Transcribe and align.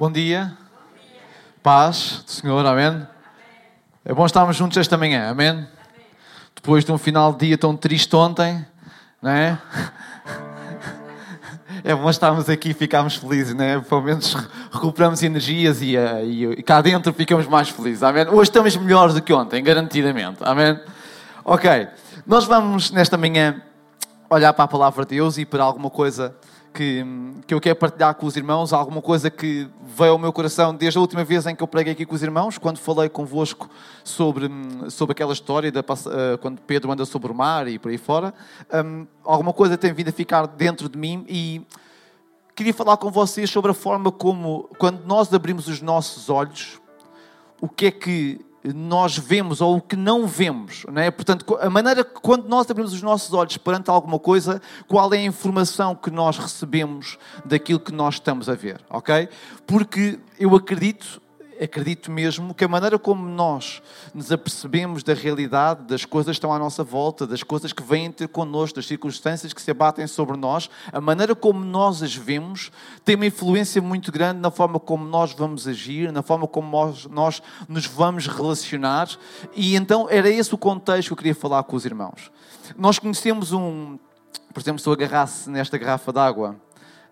Bom 0.00 0.10
dia. 0.10 0.56
Paz 1.62 2.22
do 2.24 2.30
Senhor, 2.30 2.64
amém. 2.64 3.06
É 4.02 4.14
bom 4.14 4.24
estarmos 4.24 4.56
juntos 4.56 4.78
esta 4.78 4.96
manhã, 4.96 5.28
amém. 5.28 5.68
Depois 6.54 6.86
de 6.86 6.90
um 6.90 6.96
final 6.96 7.34
de 7.34 7.48
dia 7.48 7.58
tão 7.58 7.76
triste 7.76 8.16
ontem, 8.16 8.64
não 9.20 9.30
é? 9.30 9.58
É 11.84 11.94
bom 11.94 12.08
estarmos 12.08 12.48
aqui 12.48 12.70
e 12.70 12.74
ficarmos 12.74 13.16
felizes, 13.16 13.54
não 13.54 13.62
é? 13.62 13.78
Pelo 13.78 14.00
menos 14.00 14.34
recuperamos 14.72 15.22
energias 15.22 15.82
e, 15.82 15.98
eh, 15.98 16.24
e, 16.24 16.44
e 16.44 16.62
cá 16.62 16.80
dentro 16.80 17.12
ficamos 17.12 17.46
mais 17.46 17.68
felizes, 17.68 18.02
amém. 18.02 18.26
Hoje 18.26 18.48
estamos 18.50 18.74
melhores 18.78 19.14
do 19.14 19.20
que 19.20 19.34
ontem, 19.34 19.62
garantidamente, 19.62 20.38
amém. 20.40 20.80
Ok, 21.44 21.88
nós 22.26 22.46
vamos 22.46 22.90
nesta 22.90 23.18
manhã 23.18 23.60
olhar 24.30 24.54
para 24.54 24.64
a 24.64 24.68
palavra 24.68 25.04
de 25.04 25.16
Deus 25.16 25.36
e 25.36 25.44
para 25.44 25.62
alguma 25.62 25.90
coisa 25.90 26.34
que, 26.72 27.04
que 27.46 27.54
eu 27.54 27.60
quero 27.60 27.76
partilhar 27.76 28.14
com 28.14 28.26
os 28.26 28.36
irmãos, 28.36 28.72
alguma 28.72 29.02
coisa 29.02 29.30
que 29.30 29.68
veio 29.82 30.12
ao 30.12 30.18
meu 30.18 30.32
coração 30.32 30.74
desde 30.74 30.98
a 30.98 31.00
última 31.00 31.24
vez 31.24 31.46
em 31.46 31.54
que 31.54 31.62
eu 31.62 31.68
preguei 31.68 31.92
aqui 31.92 32.06
com 32.06 32.14
os 32.14 32.22
irmãos, 32.22 32.58
quando 32.58 32.78
falei 32.78 33.08
convosco 33.08 33.68
sobre, 34.04 34.48
sobre 34.88 35.12
aquela 35.12 35.32
história 35.32 35.70
da, 35.70 35.80
uh, 35.80 36.38
quando 36.40 36.60
Pedro 36.62 36.90
anda 36.92 37.04
sobre 37.04 37.30
o 37.30 37.34
mar 37.34 37.68
e 37.68 37.78
por 37.78 37.90
aí 37.90 37.98
fora. 37.98 38.32
Um, 38.72 39.06
alguma 39.24 39.52
coisa 39.52 39.76
tem 39.76 39.92
vindo 39.92 40.08
a 40.08 40.12
ficar 40.12 40.46
dentro 40.46 40.88
de 40.88 40.98
mim 40.98 41.24
e 41.28 41.66
queria 42.54 42.74
falar 42.74 42.96
com 42.96 43.10
vocês 43.10 43.50
sobre 43.50 43.70
a 43.70 43.74
forma 43.74 44.12
como, 44.12 44.68
quando 44.78 45.04
nós 45.04 45.32
abrimos 45.32 45.66
os 45.68 45.80
nossos 45.80 46.30
olhos, 46.30 46.80
o 47.60 47.68
que 47.68 47.86
é 47.86 47.90
que 47.90 48.40
nós 48.64 49.16
vemos 49.16 49.60
ou 49.60 49.76
o 49.76 49.80
que 49.80 49.96
não 49.96 50.26
vemos. 50.26 50.84
Não 50.90 51.00
é? 51.00 51.10
Portanto, 51.10 51.56
a 51.60 51.70
maneira 51.70 52.04
que, 52.04 52.20
quando 52.20 52.46
nós 52.46 52.70
abrimos 52.70 52.92
os 52.92 53.02
nossos 53.02 53.32
olhos 53.32 53.56
perante 53.56 53.90
alguma 53.90 54.18
coisa, 54.18 54.60
qual 54.86 55.12
é 55.14 55.18
a 55.18 55.22
informação 55.22 55.94
que 55.94 56.10
nós 56.10 56.38
recebemos 56.38 57.18
daquilo 57.44 57.80
que 57.80 57.92
nós 57.92 58.14
estamos 58.14 58.48
a 58.48 58.54
ver, 58.54 58.80
ok? 58.90 59.28
Porque 59.66 60.18
eu 60.38 60.54
acredito 60.54 61.20
acredito 61.62 62.10
mesmo 62.10 62.54
que 62.54 62.64
a 62.64 62.68
maneira 62.68 62.98
como 62.98 63.28
nós 63.28 63.82
nos 64.14 64.32
apercebemos 64.32 65.02
da 65.02 65.12
realidade, 65.12 65.84
das 65.84 66.04
coisas 66.04 66.30
que 66.30 66.38
estão 66.38 66.52
à 66.52 66.58
nossa 66.58 66.82
volta, 66.82 67.26
das 67.26 67.42
coisas 67.42 67.72
que 67.72 67.82
vêm 67.82 68.10
ter 68.10 68.28
connosco, 68.28 68.76
das 68.76 68.86
circunstâncias 68.86 69.52
que 69.52 69.60
se 69.60 69.70
abatem 69.70 70.06
sobre 70.06 70.36
nós, 70.36 70.70
a 70.92 71.00
maneira 71.00 71.34
como 71.34 71.62
nós 71.62 72.02
as 72.02 72.14
vemos 72.14 72.70
tem 73.04 73.16
uma 73.16 73.26
influência 73.26 73.82
muito 73.82 74.10
grande 74.10 74.40
na 74.40 74.50
forma 74.50 74.80
como 74.80 75.04
nós 75.04 75.32
vamos 75.32 75.68
agir, 75.68 76.10
na 76.10 76.22
forma 76.22 76.46
como 76.46 76.94
nós, 77.10 77.42
nos 77.68 77.86
vamos 77.86 78.26
relacionar. 78.26 79.08
E 79.54 79.76
então 79.76 80.06
era 80.08 80.30
esse 80.30 80.54
o 80.54 80.58
contexto 80.58 81.08
que 81.08 81.12
eu 81.12 81.16
queria 81.16 81.34
falar 81.34 81.62
com 81.64 81.76
os 81.76 81.84
irmãos. 81.84 82.30
Nós 82.76 82.98
conhecemos 82.98 83.52
um, 83.52 83.98
por 84.54 84.60
exemplo, 84.60 84.80
se 84.80 84.88
eu 84.88 84.92
agarrasse 84.92 85.50
nesta 85.50 85.76
garrafa 85.76 86.12
d'água 86.12 86.56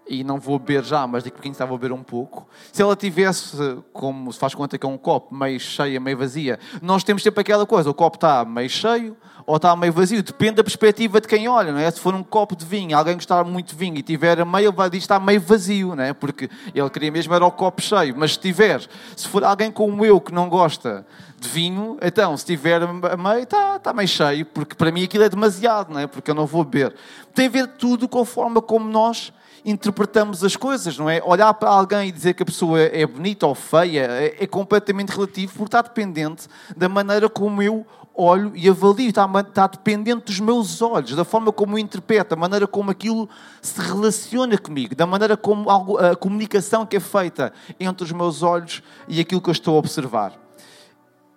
e 0.08 0.24
não 0.24 0.38
vou 0.38 0.58
beber 0.58 0.84
já, 0.84 1.06
mas 1.06 1.22
daqui 1.22 1.34
a 1.34 1.36
pouquinho 1.36 1.52
estava 1.52 1.74
a 1.74 1.78
beber 1.78 1.92
um 1.92 2.02
pouco. 2.02 2.48
Se 2.72 2.82
ela 2.82 2.96
tivesse, 2.96 3.78
como 3.92 4.32
se 4.32 4.38
faz 4.38 4.54
conta 4.54 4.78
que 4.78 4.86
é 4.86 4.88
um 4.88 4.96
copo, 4.96 5.34
meio 5.34 5.60
cheia, 5.60 6.00
meio 6.00 6.16
vazia, 6.16 6.58
nós 6.80 7.04
temos 7.04 7.22
sempre 7.22 7.40
aquela 7.40 7.66
coisa: 7.66 7.90
o 7.90 7.94
copo 7.94 8.16
está 8.16 8.44
meio 8.44 8.70
cheio 8.70 9.16
ou 9.48 9.56
está 9.56 9.74
meio 9.74 9.92
vazio, 9.92 10.22
depende 10.22 10.56
da 10.56 10.64
perspectiva 10.64 11.22
de 11.22 11.26
quem 11.26 11.48
olha, 11.48 11.72
não 11.72 11.80
é? 11.80 11.90
Se 11.90 11.98
for 11.98 12.14
um 12.14 12.22
copo 12.22 12.54
de 12.54 12.66
vinho, 12.66 12.96
alguém 12.96 13.14
gostar 13.14 13.42
muito 13.44 13.68
de 13.68 13.76
vinho 13.76 13.96
e 13.96 14.02
tiver 14.02 14.44
meio, 14.44 14.70
dizer 14.72 14.96
está 14.96 15.18
meio 15.18 15.40
vazio, 15.40 15.94
não 15.94 16.04
é? 16.04 16.12
Porque 16.12 16.50
ele 16.74 16.90
queria 16.90 17.10
mesmo 17.10 17.32
era 17.32 17.46
o 17.46 17.50
copo 17.50 17.80
cheio, 17.80 18.14
mas 18.14 18.32
se 18.32 18.40
tiver, 18.40 18.86
se 19.16 19.26
for 19.26 19.42
alguém 19.42 19.70
como 19.70 20.04
eu 20.04 20.20
que 20.20 20.34
não 20.34 20.50
gosta 20.50 21.06
de 21.38 21.48
vinho, 21.48 21.96
então, 22.02 22.36
se 22.36 22.44
tiver 22.44 22.80
meio, 23.16 23.42
está, 23.42 23.76
está 23.76 23.94
meio 23.94 24.08
cheio, 24.08 24.44
porque 24.44 24.74
para 24.74 24.92
mim 24.92 25.04
aquilo 25.04 25.24
é 25.24 25.30
demasiado, 25.30 25.94
não 25.94 26.00
é? 26.00 26.06
Porque 26.06 26.30
eu 26.30 26.34
não 26.34 26.44
vou 26.44 26.62
beber. 26.62 26.94
Tem 27.34 27.46
a 27.46 27.50
ver 27.50 27.68
tudo 27.68 28.06
com 28.06 28.20
a 28.20 28.26
forma 28.26 28.60
como 28.60 28.86
nós 28.90 29.32
interpretamos 29.64 30.44
as 30.44 30.56
coisas, 30.56 30.96
não 30.98 31.08
é? 31.08 31.22
Olhar 31.24 31.52
para 31.54 31.70
alguém 31.70 32.08
e 32.08 32.12
dizer 32.12 32.34
que 32.34 32.42
a 32.42 32.46
pessoa 32.46 32.80
é 32.80 33.06
bonita 33.06 33.46
ou 33.46 33.54
feia 33.54 34.06
é, 34.10 34.44
é 34.44 34.46
completamente 34.46 35.10
relativo 35.10 35.52
porque 35.52 35.64
está 35.68 35.82
dependente 35.82 36.46
da 36.76 36.88
maneira 36.88 37.28
como 37.28 37.62
eu 37.62 37.86
olho 38.14 38.50
e 38.56 38.68
avalio, 38.68 39.08
está, 39.08 39.30
está 39.48 39.66
dependente 39.68 40.24
dos 40.26 40.40
meus 40.40 40.82
olhos, 40.82 41.14
da 41.14 41.24
forma 41.24 41.52
como 41.52 41.74
eu 41.74 41.78
interpreto, 41.78 42.30
da 42.30 42.36
maneira 42.36 42.66
como 42.66 42.90
aquilo 42.90 43.28
se 43.62 43.80
relaciona 43.80 44.58
comigo, 44.58 44.96
da 44.96 45.06
maneira 45.06 45.36
como 45.36 45.70
a 45.70 46.16
comunicação 46.16 46.84
que 46.84 46.96
é 46.96 47.00
feita 47.00 47.52
entre 47.78 48.04
os 48.04 48.10
meus 48.10 48.42
olhos 48.42 48.82
e 49.06 49.20
aquilo 49.20 49.40
que 49.40 49.48
eu 49.48 49.52
estou 49.52 49.76
a 49.76 49.78
observar. 49.78 50.32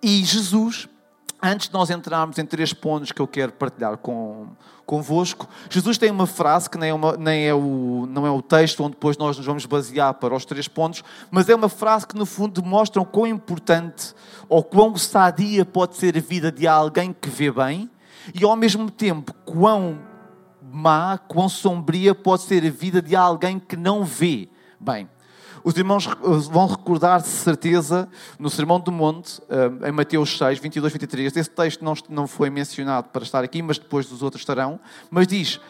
E 0.02 0.24
Jesus 0.24 0.88
Antes 1.44 1.66
de 1.66 1.74
nós 1.74 1.90
entrarmos 1.90 2.38
em 2.38 2.46
três 2.46 2.72
pontos 2.72 3.10
que 3.10 3.20
eu 3.20 3.26
quero 3.26 3.50
partilhar 3.52 3.96
com, 3.96 4.46
convosco, 4.86 5.48
Jesus 5.68 5.98
tem 5.98 6.08
uma 6.08 6.26
frase 6.26 6.70
que 6.70 6.78
nem 6.78 6.90
é, 6.90 6.94
uma, 6.94 7.16
nem 7.16 7.48
é 7.48 7.52
o, 7.52 8.06
não 8.08 8.24
é 8.24 8.30
o 8.30 8.40
texto 8.40 8.84
onde 8.84 8.92
depois 8.92 9.16
nós 9.16 9.36
nos 9.36 9.44
vamos 9.44 9.66
basear 9.66 10.14
para 10.14 10.36
os 10.36 10.44
três 10.44 10.68
pontos, 10.68 11.02
mas 11.32 11.48
é 11.48 11.54
uma 11.56 11.68
frase 11.68 12.06
que 12.06 12.16
no 12.16 12.24
fundo 12.24 12.62
demonstra 12.62 13.02
o 13.02 13.04
quão 13.04 13.26
importante 13.26 14.14
ou 14.48 14.62
quão 14.62 14.96
sadia 14.96 15.64
pode 15.64 15.96
ser 15.96 16.16
a 16.16 16.20
vida 16.20 16.52
de 16.52 16.68
alguém 16.68 17.12
que 17.12 17.28
vê 17.28 17.50
bem 17.50 17.90
e 18.32 18.44
ao 18.44 18.54
mesmo 18.54 18.88
tempo 18.88 19.34
quão 19.44 19.98
má, 20.62 21.18
quão 21.18 21.48
sombria 21.48 22.14
pode 22.14 22.42
ser 22.42 22.64
a 22.64 22.70
vida 22.70 23.02
de 23.02 23.16
alguém 23.16 23.58
que 23.58 23.76
não 23.76 24.04
vê 24.04 24.48
bem. 24.78 25.08
Os 25.64 25.76
irmãos 25.76 26.08
vão 26.50 26.66
recordar 26.66 27.22
de 27.22 27.28
certeza 27.28 28.08
no 28.36 28.50
Sermão 28.50 28.80
do 28.80 28.90
Monte, 28.90 29.40
eh, 29.48 29.88
em 29.88 29.92
Mateus 29.92 30.36
6, 30.36 30.58
22, 30.58 30.92
23. 30.92 31.36
Esse 31.36 31.50
texto 31.50 31.84
não 32.08 32.26
foi 32.26 32.50
mencionado 32.50 33.08
para 33.10 33.22
estar 33.22 33.44
aqui, 33.44 33.62
mas 33.62 33.78
depois 33.78 34.06
dos 34.06 34.22
outros 34.22 34.42
estarão. 34.42 34.80
Mas 35.08 35.28
diz: 35.28 35.60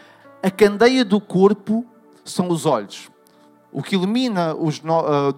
A 0.43 0.51
candeia 0.51 1.05
do 1.05 1.21
corpo 1.21 1.85
são 2.25 2.49
os 2.49 2.65
olhos. 2.65 3.11
O 3.71 3.83
que 3.83 3.95
ilumina 3.95 4.55
uh, 4.55 4.71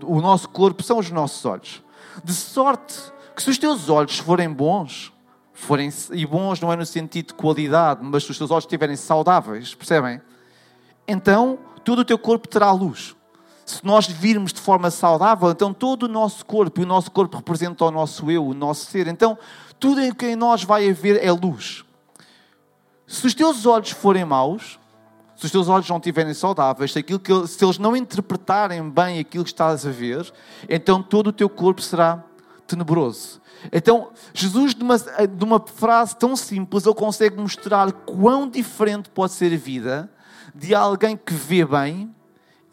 o 0.04 0.20
nosso 0.20 0.48
corpo 0.48 0.84
são 0.84 0.98
os 0.98 1.10
nossos 1.10 1.44
olhos. 1.44 1.82
De 2.22 2.32
sorte 2.32 3.12
que 3.34 3.42
se 3.42 3.50
os 3.50 3.58
teus 3.58 3.88
olhos 3.88 4.18
forem 4.18 4.48
bons, 4.48 5.12
forem, 5.52 5.90
e 6.12 6.24
bons 6.24 6.60
não 6.60 6.72
é 6.72 6.76
no 6.76 6.86
sentido 6.86 7.28
de 7.28 7.34
qualidade, 7.34 8.04
mas 8.04 8.22
se 8.22 8.30
os 8.30 8.38
teus 8.38 8.52
olhos 8.52 8.64
estiverem 8.64 8.94
saudáveis, 8.94 9.74
percebem? 9.74 10.20
Então 11.08 11.58
todo 11.84 12.00
o 12.00 12.04
teu 12.04 12.18
corpo 12.18 12.46
terá 12.46 12.70
luz 12.70 13.16
se 13.64 13.84
nós 13.84 14.06
virmos 14.06 14.52
de 14.52 14.60
forma 14.60 14.90
saudável, 14.90 15.50
então 15.50 15.72
todo 15.72 16.04
o 16.04 16.08
nosso 16.08 16.44
corpo, 16.44 16.80
e 16.80 16.84
o 16.84 16.86
nosso 16.86 17.10
corpo 17.10 17.36
representa 17.38 17.84
o 17.84 17.90
nosso 17.90 18.30
eu, 18.30 18.46
o 18.46 18.54
nosso 18.54 18.86
ser, 18.86 19.06
então 19.06 19.38
tudo 19.80 20.00
em 20.00 20.12
que 20.12 20.26
em 20.26 20.36
nós 20.36 20.64
vai 20.64 20.88
haver 20.88 21.22
é 21.24 21.32
luz. 21.32 21.84
Se 23.06 23.26
os 23.26 23.34
teus 23.34 23.66
olhos 23.66 23.90
forem 23.90 24.24
maus, 24.24 24.78
se 25.36 25.46
os 25.46 25.50
teus 25.50 25.68
olhos 25.68 25.88
não 25.88 25.96
estiverem 25.96 26.32
saudáveis, 26.34 26.92
se, 26.92 26.98
aquilo 26.98 27.18
que, 27.18 27.46
se 27.46 27.64
eles 27.64 27.78
não 27.78 27.96
interpretarem 27.96 28.88
bem 28.88 29.18
aquilo 29.18 29.44
que 29.44 29.50
estás 29.50 29.86
a 29.86 29.90
ver, 29.90 30.30
então 30.68 31.02
todo 31.02 31.28
o 31.28 31.32
teu 31.32 31.48
corpo 31.48 31.82
será 31.82 32.22
tenebroso. 32.66 33.40
Então, 33.72 34.10
Jesus, 34.32 34.74
de 34.74 34.82
uma, 35.44 35.60
frase 35.60 36.16
tão 36.16 36.36
simples, 36.36 36.84
ele 36.84 36.94
consegue 36.94 37.36
mostrar 37.36 37.90
quão 37.92 38.48
diferente 38.48 39.08
pode 39.08 39.32
ser 39.32 39.52
a 39.52 39.56
vida 39.56 40.10
de 40.54 40.74
alguém 40.74 41.16
que 41.16 41.32
vê 41.32 41.64
bem 41.64 42.14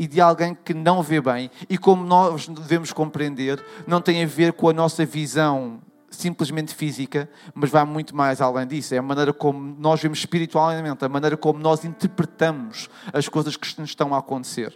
e 0.02 0.08
de 0.08 0.20
alguém 0.20 0.58
que 0.66 0.74
não 0.74 1.04
vê 1.04 1.22
bem. 1.22 1.52
E 1.70 1.78
como 1.78 2.04
nós 2.04 2.48
devemos 2.48 2.92
compreender, 2.92 3.64
não 3.86 4.02
tem 4.02 4.24
a 4.24 4.26
ver 4.26 4.52
com 4.52 4.68
a 4.68 4.74
nossa 4.74 5.06
visão 5.06 5.80
simplesmente 6.10 6.74
física, 6.74 7.30
mas 7.54 7.70
vai 7.70 7.86
muito 7.86 8.16
mais 8.16 8.42
além 8.42 8.66
disso. 8.66 8.96
É 8.96 8.98
a 8.98 9.02
maneira 9.02 9.32
como 9.32 9.76
nós 9.78 10.02
vemos 10.02 10.18
espiritualmente, 10.18 11.06
a 11.06 11.08
maneira 11.08 11.38
como 11.38 11.60
nós 11.60 11.86
interpretamos 11.86 12.90
as 13.14 13.30
coisas 13.30 13.56
que 13.56 13.80
nos 13.80 13.92
estão 13.92 14.12
a 14.16 14.18
acontecer. 14.18 14.76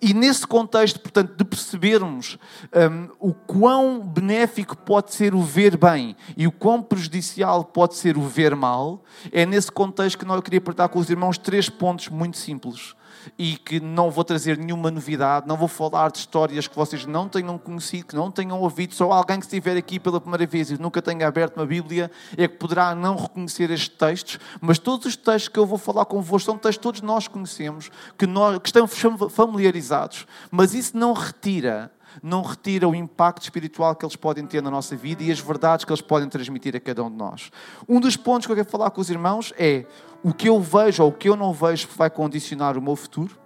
E 0.00 0.14
nesse 0.14 0.46
contexto, 0.46 1.00
portanto, 1.00 1.34
de 1.36 1.44
percebermos 1.44 2.38
um, 2.72 3.08
o 3.18 3.34
quão 3.34 3.98
benéfico 3.98 4.76
pode 4.76 5.12
ser 5.12 5.34
o 5.34 5.42
ver 5.42 5.76
bem 5.76 6.14
e 6.36 6.46
o 6.46 6.52
quão 6.52 6.80
prejudicial 6.80 7.64
pode 7.64 7.96
ser 7.96 8.16
o 8.16 8.22
ver 8.22 8.54
mal, 8.54 9.02
é 9.32 9.44
nesse 9.44 9.72
contexto 9.72 10.16
que 10.16 10.24
nós 10.24 10.40
queria 10.42 10.60
partilhar 10.60 10.88
com 10.88 11.00
os 11.00 11.10
irmãos 11.10 11.36
três 11.36 11.68
pontos 11.68 12.08
muito 12.08 12.38
simples 12.38 12.94
e 13.38 13.56
que 13.56 13.80
não 13.80 14.10
vou 14.10 14.24
trazer 14.24 14.56
nenhuma 14.58 14.90
novidade, 14.90 15.46
não 15.46 15.56
vou 15.56 15.68
falar 15.68 16.10
de 16.10 16.18
histórias 16.18 16.66
que 16.66 16.76
vocês 16.76 17.06
não 17.06 17.28
tenham 17.28 17.58
conhecido, 17.58 18.06
que 18.06 18.16
não 18.16 18.30
tenham 18.30 18.60
ouvido. 18.60 18.94
Só 18.94 19.10
alguém 19.12 19.38
que 19.38 19.46
estiver 19.46 19.76
aqui 19.76 19.98
pela 19.98 20.20
primeira 20.20 20.46
vez 20.46 20.70
e 20.70 20.80
nunca 20.80 21.00
tenha 21.02 21.26
aberto 21.26 21.56
uma 21.56 21.66
Bíblia 21.66 22.10
é 22.36 22.48
que 22.48 22.56
poderá 22.56 22.94
não 22.94 23.16
reconhecer 23.16 23.70
estes 23.70 23.88
textos, 23.88 24.38
mas 24.60 24.78
todos 24.78 25.06
os 25.06 25.16
textos 25.16 25.48
que 25.48 25.58
eu 25.58 25.66
vou 25.66 25.78
falar 25.78 26.04
convosco 26.04 26.46
são 26.46 26.58
textos 26.58 26.76
que 26.76 26.82
todos 26.82 27.00
nós 27.02 27.28
conhecemos, 27.28 27.90
que, 28.18 28.26
nós, 28.26 28.58
que 28.58 28.68
estamos 28.68 28.92
familiarizados, 29.30 30.26
mas 30.50 30.74
isso 30.74 30.96
não 30.96 31.12
retira 31.12 31.90
não 32.22 32.42
retira 32.42 32.88
o 32.88 32.94
impacto 32.94 33.42
espiritual 33.42 33.94
que 33.94 34.04
eles 34.04 34.16
podem 34.16 34.46
ter 34.46 34.62
na 34.62 34.70
nossa 34.70 34.96
vida 34.96 35.22
e 35.22 35.30
as 35.30 35.40
verdades 35.40 35.84
que 35.84 35.92
eles 35.92 36.00
podem 36.00 36.28
transmitir 36.28 36.74
a 36.76 36.80
cada 36.80 37.02
um 37.02 37.10
de 37.10 37.16
nós. 37.16 37.50
Um 37.88 38.00
dos 38.00 38.16
pontos 38.16 38.46
que 38.46 38.52
eu 38.52 38.56
quero 38.56 38.68
falar 38.68 38.90
com 38.90 39.00
os 39.00 39.10
irmãos 39.10 39.52
é 39.58 39.86
o 40.22 40.32
que 40.32 40.48
eu 40.48 40.60
vejo 40.60 41.02
ou 41.02 41.10
o 41.10 41.12
que 41.12 41.28
eu 41.28 41.36
não 41.36 41.52
vejo 41.52 41.88
vai 41.96 42.10
condicionar 42.10 42.76
o 42.76 42.82
meu 42.82 42.96
futuro. 42.96 43.38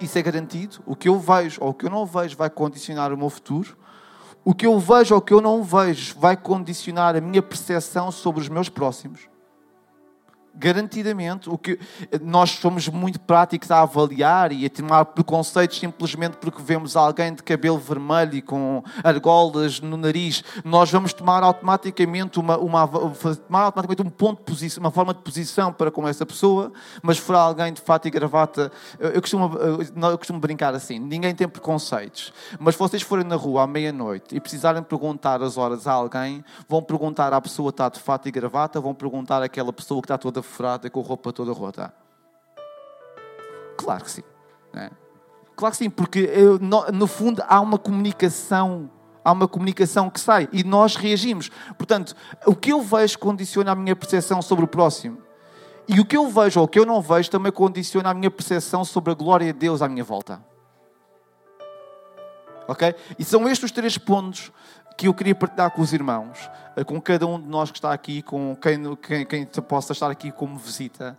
Isso 0.00 0.18
é 0.18 0.22
garantido. 0.22 0.78
O 0.86 0.96
que 0.96 1.08
eu 1.08 1.18
vejo 1.18 1.60
ou 1.62 1.70
o 1.70 1.74
que 1.74 1.86
eu 1.86 1.90
não 1.90 2.06
vejo 2.06 2.36
vai 2.36 2.50
condicionar 2.50 3.12
o 3.12 3.16
meu 3.16 3.30
futuro. 3.30 3.76
O 4.44 4.54
que 4.54 4.66
eu 4.66 4.78
vejo 4.78 5.14
ou 5.14 5.20
o 5.20 5.22
que 5.22 5.32
eu 5.32 5.40
não 5.40 5.62
vejo 5.62 6.18
vai 6.18 6.36
condicionar 6.36 7.14
a 7.14 7.20
minha 7.20 7.42
percepção 7.42 8.10
sobre 8.10 8.40
os 8.40 8.48
meus 8.48 8.68
próximos. 8.68 9.31
Garantidamente, 10.54 11.48
o 11.48 11.56
que 11.56 11.78
nós 12.20 12.50
somos 12.50 12.88
muito 12.88 13.18
práticos 13.20 13.70
a 13.70 13.82
avaliar 13.82 14.52
e 14.52 14.66
a 14.66 14.70
tomar 14.70 15.04
preconceitos 15.06 15.78
simplesmente 15.78 16.36
porque 16.36 16.60
vemos 16.62 16.96
alguém 16.96 17.34
de 17.34 17.42
cabelo 17.42 17.78
vermelho 17.78 18.34
e 18.34 18.42
com 18.42 18.82
argolas 19.02 19.80
no 19.80 19.96
nariz, 19.96 20.44
nós 20.64 20.90
vamos 20.90 21.12
tomar 21.12 21.42
automaticamente 21.42 22.38
uma, 22.38 22.58
uma 22.58 22.86
tomar 22.86 23.62
automaticamente 23.64 24.02
um 24.02 24.10
ponto 24.10 24.38
de 24.38 24.44
posição, 24.44 24.82
uma 24.82 24.90
forma 24.90 25.14
de 25.14 25.20
posição 25.20 25.72
para 25.72 25.90
com 25.90 26.06
essa 26.06 26.26
pessoa, 26.26 26.72
mas 27.02 27.18
for 27.18 27.34
alguém 27.34 27.72
de 27.72 27.80
fato 27.80 28.06
e 28.08 28.10
gravata, 28.10 28.70
eu 28.98 29.20
costumo, 29.20 29.50
eu 29.56 30.18
costumo 30.18 30.38
brincar 30.38 30.74
assim, 30.74 30.98
ninguém 30.98 31.34
tem 31.34 31.48
preconceitos, 31.48 32.32
mas 32.58 32.74
se 32.74 32.78
vocês 32.78 33.02
forem 33.02 33.24
na 33.24 33.36
rua 33.36 33.62
à 33.62 33.66
meia-noite 33.66 34.36
e 34.36 34.40
precisarem 34.40 34.82
perguntar 34.82 35.42
as 35.42 35.56
horas 35.56 35.86
a 35.86 35.92
alguém, 35.92 36.44
vão 36.68 36.82
perguntar 36.82 37.32
à 37.32 37.40
pessoa 37.40 37.70
que 37.70 37.74
está 37.74 37.88
de 37.88 38.00
fato 38.00 38.28
e 38.28 38.30
gravata, 38.30 38.80
vão 38.80 38.94
perguntar 38.94 39.42
àquela 39.42 39.72
pessoa 39.72 40.00
que 40.00 40.06
está 40.06 40.18
toda 40.18 40.41
toda 40.42 40.48
furada, 40.54 40.90
com 40.90 41.00
a 41.00 41.02
roupa 41.02 41.32
toda 41.32 41.52
rota? 41.52 41.94
Claro 43.76 44.04
que 44.04 44.10
sim. 44.10 44.22
É? 44.74 44.90
Claro 45.56 45.72
que 45.72 45.78
sim, 45.78 45.90
porque 45.90 46.28
no 46.92 47.06
fundo 47.06 47.42
há 47.46 47.60
uma 47.60 47.78
comunicação 47.78 48.90
há 49.24 49.30
uma 49.30 49.46
comunicação 49.46 50.10
que 50.10 50.18
sai 50.18 50.48
e 50.52 50.64
nós 50.64 50.96
reagimos. 50.96 51.48
Portanto, 51.78 52.16
o 52.44 52.56
que 52.56 52.72
eu 52.72 52.82
vejo 52.82 53.18
condiciona 53.20 53.70
a 53.70 53.74
minha 53.74 53.94
percepção 53.94 54.42
sobre 54.42 54.64
o 54.64 54.68
próximo. 54.68 55.18
E 55.86 56.00
o 56.00 56.04
que 56.04 56.16
eu 56.16 56.28
vejo 56.28 56.58
ou 56.58 56.66
o 56.66 56.68
que 56.68 56.78
eu 56.78 56.86
não 56.86 57.00
vejo 57.00 57.30
também 57.30 57.52
condiciona 57.52 58.10
a 58.10 58.14
minha 58.14 58.30
percepção 58.30 58.84
sobre 58.84 59.12
a 59.12 59.14
glória 59.14 59.52
de 59.52 59.58
Deus 59.58 59.80
à 59.80 59.88
minha 59.88 60.02
volta. 60.02 60.44
Ok? 62.66 62.94
E 63.16 63.24
são 63.24 63.48
estes 63.48 63.66
os 63.66 63.70
três 63.70 63.96
pontos 63.96 64.50
que 64.96 65.08
eu 65.08 65.14
queria 65.14 65.34
partilhar 65.34 65.70
com 65.70 65.82
os 65.82 65.92
irmãos, 65.92 66.50
eh, 66.76 66.84
com 66.84 67.00
cada 67.00 67.26
um 67.26 67.40
de 67.40 67.48
nós 67.48 67.70
que 67.70 67.78
está 67.78 67.92
aqui, 67.92 68.22
com 68.22 68.56
quem, 68.56 68.96
quem, 68.96 69.26
quem 69.26 69.46
possa 69.62 69.92
estar 69.92 70.10
aqui 70.10 70.30
como 70.30 70.58
visita. 70.58 71.16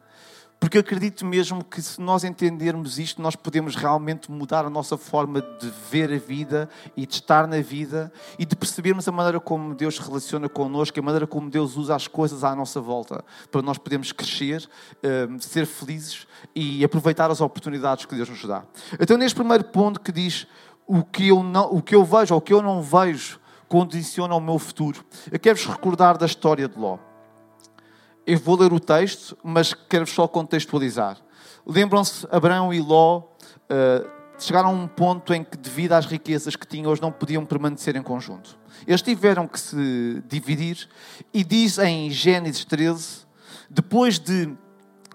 Porque 0.63 0.77
acredito 0.77 1.25
mesmo 1.25 1.61
que 1.61 1.81
se 1.81 1.99
nós 1.99 2.23
entendermos 2.23 2.97
isto, 2.97 3.21
nós 3.21 3.35
podemos 3.35 3.75
realmente 3.75 4.31
mudar 4.31 4.65
a 4.65 4.69
nossa 4.69 4.97
forma 4.97 5.41
de 5.41 5.69
ver 5.91 6.09
a 6.09 6.17
vida 6.17 6.69
e 6.95 7.05
de 7.05 7.15
estar 7.15 7.45
na 7.45 7.59
vida 7.59 8.09
e 8.39 8.45
de 8.45 8.55
percebermos 8.55 9.05
a 9.05 9.11
maneira 9.11 9.41
como 9.41 9.75
Deus 9.75 9.97
se 9.97 10.01
relaciona 10.01 10.47
connosco, 10.47 10.97
a 10.97 11.03
maneira 11.03 11.27
como 11.27 11.49
Deus 11.49 11.75
usa 11.75 11.93
as 11.93 12.07
coisas 12.07 12.45
à 12.45 12.55
nossa 12.55 12.79
volta, 12.79 13.25
para 13.51 13.61
nós 13.61 13.77
podermos 13.77 14.13
crescer, 14.13 14.65
eh, 15.03 15.27
ser 15.41 15.65
felizes 15.65 16.25
e 16.55 16.81
aproveitar 16.81 17.29
as 17.29 17.41
oportunidades 17.41 18.05
que 18.05 18.15
Deus 18.15 18.29
nos 18.29 18.45
dá. 18.45 18.63
Então, 18.97 19.17
neste 19.17 19.35
primeiro 19.35 19.65
ponto 19.65 19.99
que 19.99 20.13
diz 20.13 20.47
o 20.87 21.03
que 21.03 21.27
eu, 21.27 21.43
não, 21.43 21.73
o 21.73 21.81
que 21.81 21.93
eu 21.93 22.05
vejo 22.05 22.35
ou 22.35 22.37
o 22.37 22.41
que 22.41 22.53
eu 22.53 22.61
não 22.61 22.81
vejo 22.81 23.42
condiciona 23.73 24.35
o 24.35 24.39
meu 24.39 24.59
futuro. 24.59 25.03
Eu 25.31 25.39
quero-vos 25.39 25.65
recordar 25.65 26.15
da 26.15 26.27
história 26.27 26.69
de 26.69 26.77
Ló. 26.77 26.99
Eu 28.23 28.37
vou 28.37 28.55
ler 28.55 28.71
o 28.71 28.79
texto, 28.79 29.35
mas 29.43 29.73
quero-vos 29.73 30.13
só 30.13 30.27
contextualizar. 30.27 31.17
Lembram-se, 31.65 32.27
Abraão 32.29 32.71
e 32.71 32.79
Ló 32.79 33.21
uh, 33.21 34.07
chegaram 34.37 34.69
a 34.69 34.71
um 34.71 34.87
ponto 34.87 35.33
em 35.33 35.43
que, 35.43 35.57
devido 35.57 35.93
às 35.93 36.05
riquezas 36.05 36.55
que 36.55 36.67
tinham, 36.67 36.91
eles 36.91 37.01
não 37.01 37.11
podiam 37.11 37.43
permanecer 37.47 37.95
em 37.95 38.03
conjunto. 38.03 38.59
Eles 38.85 39.01
tiveram 39.01 39.47
que 39.47 39.59
se 39.59 40.21
dividir 40.27 40.87
e 41.33 41.43
diz 41.43 41.79
em 41.79 42.11
Gênesis 42.11 42.63
13, 42.65 43.25
depois 43.71 44.19
de 44.19 44.55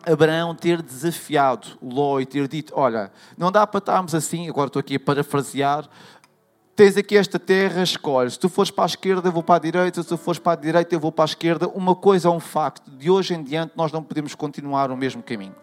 Abraão 0.04 0.54
ter 0.54 0.82
desafiado 0.82 1.78
Ló 1.80 2.18
e 2.18 2.26
ter 2.26 2.48
dito: 2.48 2.72
Olha, 2.74 3.12
não 3.36 3.52
dá 3.52 3.64
para 3.66 3.78
estarmos 3.78 4.16
assim, 4.16 4.48
agora 4.48 4.66
estou 4.66 4.80
aqui 4.80 4.96
a 4.96 5.00
parafrasear, 5.00 5.88
tens 6.78 6.96
aqui 6.96 7.16
esta 7.16 7.40
terra, 7.40 7.82
escolhe. 7.82 8.30
Se 8.30 8.38
tu 8.38 8.48
fores 8.48 8.70
para 8.70 8.84
a 8.84 8.86
esquerda, 8.86 9.26
eu 9.26 9.32
vou 9.32 9.42
para 9.42 9.56
a 9.56 9.58
direita. 9.58 10.00
Se 10.00 10.08
tu 10.08 10.16
fores 10.16 10.38
para 10.38 10.52
a 10.52 10.54
direita, 10.54 10.94
eu 10.94 11.00
vou 11.00 11.10
para 11.10 11.24
a 11.24 11.26
esquerda. 11.26 11.66
Uma 11.66 11.92
coisa 11.92 12.28
é 12.28 12.30
um 12.30 12.38
facto: 12.38 12.88
de 12.88 13.10
hoje 13.10 13.34
em 13.34 13.42
diante, 13.42 13.72
nós 13.74 13.90
não 13.90 14.00
podemos 14.00 14.32
continuar 14.36 14.88
o 14.92 14.96
mesmo 14.96 15.20
caminho. 15.20 15.56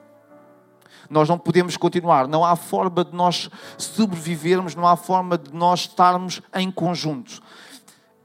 Nós 1.10 1.30
não 1.30 1.38
podemos 1.38 1.78
continuar. 1.78 2.28
Não 2.28 2.44
há 2.44 2.58
forma 2.58 3.06
de 3.06 3.16
nós 3.16 3.50
sobrevivermos, 3.78 4.76
não 4.76 4.86
há 4.86 4.98
forma 4.98 5.38
de 5.38 5.54
nós 5.54 5.82
estarmos 5.82 6.42
em 6.54 6.70
conjunto. 6.70 7.42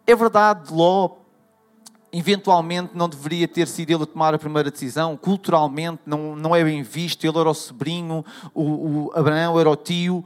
É 0.04 0.16
verdade, 0.16 0.74
Ló, 0.74 1.10
eventualmente 2.12 2.90
não 2.92 3.08
deveria 3.08 3.46
ter 3.46 3.68
sido 3.68 3.90
ele 3.90 4.02
a 4.02 4.06
tomar 4.06 4.34
a 4.34 4.38
primeira 4.38 4.68
decisão. 4.68 5.16
Culturalmente 5.16 6.00
não, 6.04 6.34
não 6.34 6.56
é 6.56 6.64
bem 6.64 6.82
visto. 6.82 7.24
Ele 7.24 7.38
era 7.38 7.50
o 7.50 7.54
sobrinho, 7.54 8.24
o, 8.52 8.64
o 8.64 9.12
Abraão 9.14 9.60
era 9.60 9.70
o 9.70 9.76
tio 9.76 10.24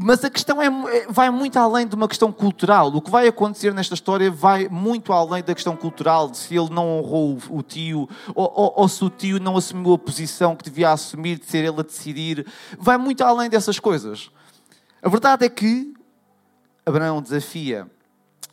mas 0.00 0.24
a 0.24 0.30
questão 0.30 0.62
é, 0.62 0.66
é, 0.66 1.06
vai 1.10 1.28
muito 1.28 1.58
além 1.58 1.86
de 1.86 1.96
uma 1.96 2.06
questão 2.06 2.30
cultural. 2.30 2.88
O 2.94 3.02
que 3.02 3.10
vai 3.10 3.26
acontecer 3.26 3.74
nesta 3.74 3.94
história 3.94 4.30
vai 4.30 4.68
muito 4.68 5.12
além 5.12 5.42
da 5.42 5.52
questão 5.52 5.76
cultural, 5.76 6.30
de 6.30 6.36
se 6.36 6.54
ele 6.54 6.70
não 6.70 6.98
honrou 6.98 7.36
o 7.50 7.62
tio, 7.62 8.08
ou, 8.32 8.52
ou, 8.54 8.74
ou, 8.76 8.88
se 8.88 9.04
o 9.04 9.10
tio 9.10 9.40
não 9.40 9.56
assumiu 9.56 9.94
a 9.94 9.98
posição 9.98 10.54
que 10.54 10.64
devia 10.64 10.92
assumir 10.92 11.40
de 11.40 11.46
ser 11.46 11.64
ele 11.64 11.80
a 11.80 11.82
decidir. 11.82 12.46
Vai 12.78 12.96
muito 12.96 13.24
além 13.24 13.50
dessas 13.50 13.80
coisas. 13.80 14.30
A 15.02 15.08
verdade 15.08 15.44
é 15.44 15.48
que 15.48 15.92
Abraão 16.86 17.20
desafia 17.20 17.90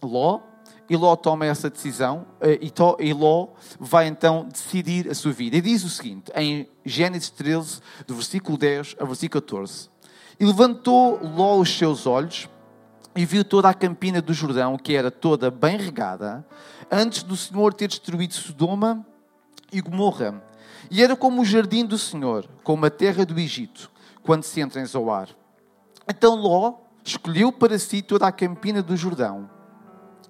Ló, 0.01 0.39
e 0.89 0.95
Ló 0.95 1.15
toma 1.15 1.45
essa 1.45 1.69
decisão, 1.69 2.25
eh, 2.41 2.59
e 2.99 3.13
Ló 3.13 3.49
vai 3.79 4.07
então 4.07 4.47
decidir 4.51 5.09
a 5.09 5.15
sua 5.15 5.31
vida. 5.31 5.57
E 5.57 5.61
diz 5.61 5.83
o 5.83 5.89
seguinte, 5.89 6.31
em 6.35 6.67
Gênesis 6.83 7.29
13, 7.29 7.81
do 8.07 8.15
versículo 8.15 8.57
10 8.57 8.95
a 8.99 9.05
versículo 9.05 9.41
14. 9.41 9.94
E 10.39 10.45
levantou 10.45 11.19
Ló 11.23 11.57
os 11.57 11.77
seus 11.77 12.05
olhos 12.05 12.49
e 13.15 13.25
viu 13.25 13.45
toda 13.45 13.69
a 13.69 13.73
campina 13.73 14.21
do 14.21 14.33
Jordão, 14.33 14.77
que 14.77 14.93
era 14.95 15.09
toda 15.09 15.49
bem 15.49 15.77
regada, 15.77 16.45
antes 16.91 17.23
do 17.23 17.35
Senhor 17.37 17.73
ter 17.73 17.87
destruído 17.87 18.33
Sodoma 18.33 19.05
e 19.71 19.79
Gomorra. 19.79 20.43
E 20.91 21.01
era 21.01 21.15
como 21.15 21.41
o 21.41 21.45
jardim 21.45 21.85
do 21.85 21.97
Senhor, 21.97 22.47
como 22.63 22.85
a 22.85 22.89
terra 22.89 23.25
do 23.25 23.39
Egito, 23.39 23.89
quando 24.21 24.43
se 24.43 24.59
entra 24.59 24.81
em 24.81 24.85
Zoar. 24.85 25.29
Então 26.07 26.35
Ló 26.35 26.75
escolheu 27.03 27.51
para 27.51 27.79
si 27.79 28.01
toda 28.01 28.27
a 28.27 28.31
campina 28.31 28.81
do 28.81 28.97
Jordão 28.97 29.49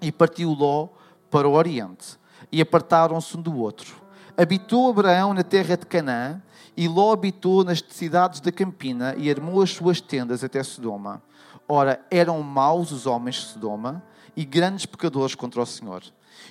e 0.01 0.11
partiu 0.11 0.51
Ló 0.51 0.89
para 1.31 1.47
o 1.47 1.53
Oriente 1.53 2.19
e 2.51 2.61
apartaram-se 2.61 3.35
um 3.35 3.41
do 3.41 3.57
outro. 3.57 3.95
Habitou 4.37 4.89
Abraão 4.89 5.33
na 5.33 5.43
terra 5.43 5.75
de 5.75 5.85
Canaã 5.85 6.41
e 6.77 6.87
Ló 6.87 7.11
habitou 7.11 7.63
nas 7.63 7.83
cidades 7.89 8.39
da 8.39 8.51
Campina 8.51 9.15
e 9.17 9.29
armou 9.29 9.61
as 9.61 9.71
suas 9.71 10.01
tendas 10.01 10.43
até 10.43 10.61
Sodoma. 10.63 11.21
Ora, 11.67 11.99
eram 12.11 12.41
maus 12.41 12.91
os 12.91 13.05
homens 13.05 13.35
de 13.35 13.41
Sodoma 13.41 14.03
e 14.35 14.43
grandes 14.43 14.85
pecadores 14.85 15.35
contra 15.35 15.61
o 15.61 15.65
Senhor. 15.65 16.03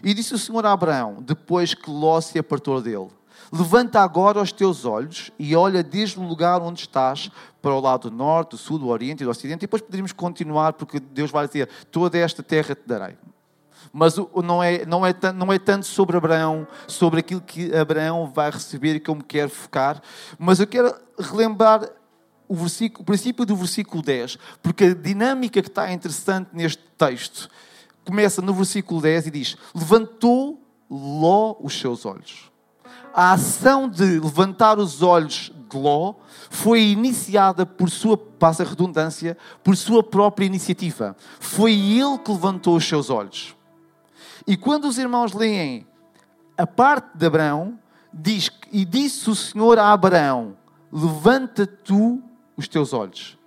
E 0.03 0.15
disse 0.15 0.35
o 0.35 0.39
Senhor 0.39 0.65
a 0.65 0.73
Abraão, 0.73 1.19
depois 1.21 1.75
que 1.75 1.91
Ló 1.91 2.21
se 2.21 2.39
apartou 2.39 2.81
dele: 2.81 3.09
Levanta 3.53 4.01
agora 4.01 4.41
os 4.41 4.51
teus 4.51 4.85
olhos 4.85 5.31
e 5.39 5.55
olha 5.55 5.83
desde 5.83 6.19
o 6.19 6.27
lugar 6.27 6.61
onde 6.63 6.81
estás 6.81 7.31
para 7.61 7.75
o 7.75 7.81
lado 7.81 8.11
do 8.11 8.17
norte, 8.17 8.53
do 8.53 8.57
sul, 8.57 8.79
do 8.79 8.89
oriente 8.89 9.21
e 9.21 9.25
do 9.25 9.31
ocidente. 9.31 9.59
E 9.59 9.67
depois 9.67 9.83
poderíamos 9.83 10.13
continuar, 10.13 10.73
porque 10.73 10.99
Deus 10.99 11.31
vai 11.31 11.47
dizer: 11.47 11.69
Toda 11.91 12.19
esta 12.19 12.43
terra 12.43 12.75
te 12.75 12.83
darei 12.87 13.17
mas 13.97 14.17
não 14.17 14.61
é, 14.61 14.85
não, 14.85 15.07
é, 15.07 15.15
não 15.33 15.53
é 15.53 15.57
tanto 15.57 15.87
sobre 15.87 16.17
Abraão, 16.17 16.67
sobre 16.89 17.21
aquilo 17.21 17.41
que 17.41 17.73
Abraão 17.73 18.27
vai 18.27 18.51
receber 18.51 18.99
que 18.99 19.09
eu 19.09 19.15
me 19.15 19.23
quero 19.23 19.49
focar, 19.49 20.03
mas 20.37 20.59
eu 20.59 20.67
quero 20.67 20.93
relembrar 21.17 21.89
o, 22.49 22.57
versículo, 22.57 23.03
o 23.03 23.05
princípio 23.05 23.47
do 23.47 23.55
versículo 23.55 24.03
10, 24.03 24.37
porque 24.61 24.87
a 24.87 24.95
dinâmica 24.95 25.63
que 25.63 25.69
está 25.69 25.93
interessante 25.93 26.49
neste 26.53 26.83
texto 26.99 27.49
começa 28.05 28.43
no 28.43 28.53
versículo 28.53 29.01
10 29.01 29.29
e 29.29 29.31
diz: 29.31 29.57
Levantou 29.73 30.61
Ló 30.91 31.55
os 31.61 31.79
seus 31.79 32.05
olhos. 32.05 32.51
A 33.15 33.33
ação 33.33 33.89
de 33.89 34.19
levantar 34.19 34.77
os 34.77 35.03
olhos 35.03 35.53
de 35.71 35.79
Ló 35.79 36.15
foi 36.51 36.83
iniciada 36.83 37.65
por 37.65 37.89
sua, 37.89 38.17
passa 38.17 38.65
redundância, 38.65 39.39
por 39.63 39.77
sua 39.77 40.03
própria 40.03 40.47
iniciativa. 40.47 41.17
Foi 41.39 41.73
ele 41.73 42.19
que 42.19 42.33
levantou 42.33 42.77
os 42.77 42.85
seus 42.85 43.09
olhos. 43.09 43.55
E 44.47 44.57
quando 44.57 44.87
os 44.87 44.99
irmãos 44.99 45.33
leem 45.33 45.87
a 46.57 46.67
parte 46.67 47.17
de 47.17 47.27
Abraão, 47.27 47.79
diz: 48.13 48.51
E 48.71 48.85
disse 48.85 49.31
o 49.31 49.35
Senhor 49.35 49.79
a 49.79 49.93
Abraão: 49.93 50.57
Levanta 50.93 51.67
tu 51.67 52.23
os 52.57 52.69
teus 52.69 52.93
olhos. 52.93 53.39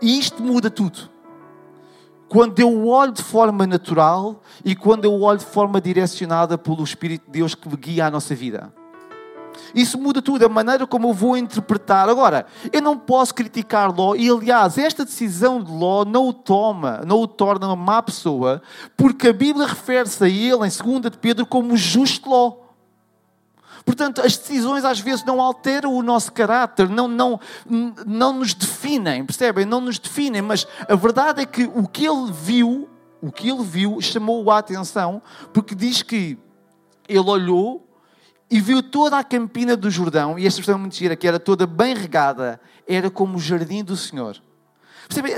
E 0.00 0.18
isto 0.18 0.42
muda 0.42 0.70
tudo. 0.70 1.10
Quando 2.28 2.60
eu 2.60 2.86
olho 2.86 3.12
de 3.12 3.22
forma 3.22 3.66
natural 3.66 4.42
e 4.62 4.76
quando 4.76 5.06
eu 5.06 5.20
olho 5.22 5.38
de 5.38 5.46
forma 5.46 5.80
direcionada 5.80 6.58
pelo 6.58 6.84
Espírito 6.84 7.24
de 7.24 7.32
Deus 7.32 7.54
que 7.54 7.68
me 7.68 7.76
guia 7.76 8.06
a 8.06 8.10
nossa 8.10 8.34
vida. 8.34 8.72
Isso 9.74 9.98
muda 9.98 10.22
tudo, 10.22 10.44
a 10.44 10.48
maneira 10.48 10.86
como 10.86 11.08
eu 11.08 11.12
vou 11.12 11.36
interpretar. 11.36 12.08
Agora, 12.08 12.46
eu 12.72 12.82
não 12.82 12.96
posso 12.96 13.34
criticar 13.34 13.94
Ló, 13.94 14.14
e 14.14 14.28
aliás, 14.28 14.78
esta 14.78 15.04
decisão 15.04 15.62
de 15.62 15.70
Ló 15.70 16.04
não 16.04 16.28
o 16.28 16.32
toma, 16.32 17.02
não 17.06 17.20
o 17.20 17.26
torna 17.26 17.66
uma 17.66 17.76
má 17.76 18.02
pessoa, 18.02 18.62
porque 18.96 19.28
a 19.28 19.32
Bíblia 19.32 19.66
refere-se 19.66 20.24
a 20.24 20.28
ele, 20.28 20.66
em 20.66 21.00
2 21.00 21.10
de 21.10 21.18
Pedro, 21.18 21.46
como 21.46 21.76
justo 21.76 22.28
Ló. 22.28 22.68
Portanto, 23.88 24.20
as 24.20 24.36
decisões 24.36 24.84
às 24.84 25.00
vezes 25.00 25.24
não 25.24 25.40
alteram 25.40 25.94
o 25.94 26.02
nosso 26.02 26.30
caráter, 26.30 26.90
não, 26.90 27.08
não, 27.08 27.40
não 28.06 28.34
nos 28.34 28.52
definem, 28.52 29.24
percebem? 29.24 29.64
Não 29.64 29.80
nos 29.80 29.98
definem, 29.98 30.42
mas 30.42 30.66
a 30.86 30.94
verdade 30.94 31.40
é 31.40 31.46
que 31.46 31.64
o 31.64 31.88
que 31.88 32.06
ele 32.06 32.30
viu, 32.30 32.86
o 33.22 33.32
que 33.32 33.48
ele 33.48 33.64
viu 33.64 33.98
chamou 34.02 34.50
a 34.50 34.58
atenção, 34.58 35.22
porque 35.54 35.74
diz 35.74 36.02
que 36.02 36.36
ele 37.08 37.30
olhou 37.30 37.87
e 38.50 38.60
viu 38.60 38.82
toda 38.82 39.18
a 39.18 39.24
campina 39.24 39.76
do 39.76 39.90
Jordão, 39.90 40.38
e 40.38 40.46
esta 40.46 40.58
questão 40.58 40.76
é 40.76 40.78
muito 40.78 40.96
gira, 40.96 41.16
que 41.16 41.26
era 41.26 41.38
toda 41.38 41.66
bem 41.66 41.94
regada, 41.94 42.60
era 42.86 43.10
como 43.10 43.36
o 43.36 43.40
jardim 43.40 43.84
do 43.84 43.96
Senhor. 43.96 44.40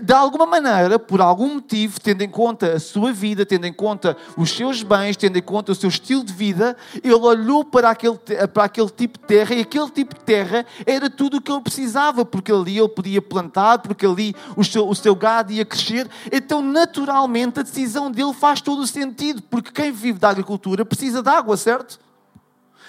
De 0.02 0.12
alguma 0.12 0.46
maneira, 0.46 0.98
por 0.98 1.20
algum 1.20 1.54
motivo, 1.54 2.00
tendo 2.00 2.22
em 2.22 2.28
conta 2.28 2.72
a 2.72 2.80
sua 2.80 3.12
vida, 3.12 3.46
tendo 3.46 3.66
em 3.66 3.72
conta 3.72 4.16
os 4.36 4.50
seus 4.50 4.82
bens, 4.82 5.16
tendo 5.16 5.38
em 5.38 5.42
conta 5.42 5.70
o 5.70 5.74
seu 5.76 5.88
estilo 5.88 6.24
de 6.24 6.32
vida, 6.32 6.76
ele 7.04 7.14
olhou 7.14 7.64
para 7.64 7.90
aquele, 7.90 8.18
para 8.52 8.64
aquele 8.64 8.90
tipo 8.90 9.16
de 9.20 9.26
terra 9.26 9.54
e 9.54 9.60
aquele 9.60 9.88
tipo 9.90 10.16
de 10.16 10.22
terra 10.22 10.66
era 10.84 11.08
tudo 11.08 11.36
o 11.36 11.40
que 11.40 11.52
ele 11.52 11.60
precisava, 11.60 12.24
porque 12.24 12.50
ali 12.50 12.78
ele 12.78 12.88
podia 12.88 13.22
plantar, 13.22 13.78
porque 13.78 14.04
ali 14.04 14.34
o 14.56 14.64
seu, 14.64 14.88
o 14.88 14.94
seu 14.94 15.14
gado 15.14 15.52
ia 15.52 15.64
crescer. 15.64 16.08
Então, 16.32 16.60
naturalmente, 16.60 17.60
a 17.60 17.62
decisão 17.62 18.10
dele 18.10 18.34
faz 18.34 18.60
todo 18.60 18.82
o 18.82 18.86
sentido, 18.88 19.40
porque 19.42 19.70
quem 19.70 19.92
vive 19.92 20.18
da 20.18 20.30
agricultura 20.30 20.84
precisa 20.84 21.22
de 21.22 21.28
água, 21.28 21.56
certo? 21.56 22.00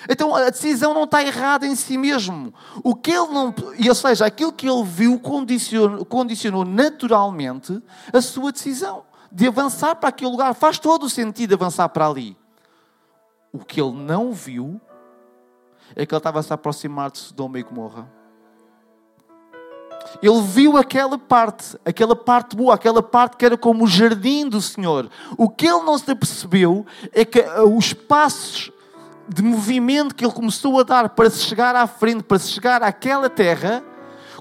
Então 0.10 0.36
a 0.36 0.50
decisão 0.50 0.94
não 0.94 1.04
está 1.04 1.24
errada 1.24 1.66
em 1.68 1.76
si 1.76 1.98
mesmo. 1.98 2.54
O 2.84 2.96
que 2.96 3.12
ele 3.12 3.28
não, 3.28 3.54
ou 3.88 3.96
seja, 3.96 4.26
aquilo 4.26 4.52
que 4.52 4.68
ele 4.68 4.84
viu 4.84 5.20
condicionou, 5.20 6.06
condicionou 6.06 6.66
naturalmente 6.66 7.82
a 8.12 8.22
sua 8.22 8.52
decisão 8.52 9.04
de 9.32 9.48
avançar 9.48 9.96
para 9.96 10.10
aquele 10.10 10.32
lugar. 10.32 10.54
Faz 10.54 10.80
todo 10.80 11.04
o 11.04 11.10
sentido 11.10 11.54
avançar 11.54 11.88
para 11.90 12.08
ali. 12.08 12.38
O 13.54 13.60
que 13.60 13.82
ele 13.82 13.94
não 13.94 14.32
viu 14.32 14.80
é 15.96 16.06
que 16.06 16.14
ele 16.14 16.20
estava 16.20 16.40
a 16.40 16.44
se 16.44 16.54
aproximar 16.54 17.12
de 17.12 17.20
Sodoma 17.20 17.60
e 17.60 17.64
Gomorra. 17.64 18.08
Ele 20.22 20.42
viu 20.42 20.78
aquela 20.78 21.18
parte, 21.18 21.78
aquela 21.86 22.16
parte 22.16 22.56
boa, 22.56 22.74
aquela 22.74 23.04
parte 23.04 23.38
que 23.38 23.46
era 23.46 23.58
como 23.58 23.84
o 23.84 23.88
jardim 23.88 24.48
do 24.48 24.62
Senhor. 24.62 25.10
O 25.38 25.50
que 25.50 25.68
ele 25.68 25.84
não 25.84 25.98
se 25.98 26.10
apercebeu 26.10 26.86
é 27.14 27.24
que 27.24 27.42
os 27.66 27.94
passos 27.94 28.72
de 29.34 29.42
movimento 29.42 30.14
que 30.14 30.26
ele 30.26 30.34
começou 30.34 30.80
a 30.80 30.84
dar 30.84 31.10
para 31.10 31.30
se 31.30 31.40
chegar 31.40 31.74
à 31.74 31.88
frente, 31.88 32.22
para 32.22 32.38
se 32.38 32.50
chegar 32.50 32.84
àquela 32.84 33.30
terra, 33.30 33.82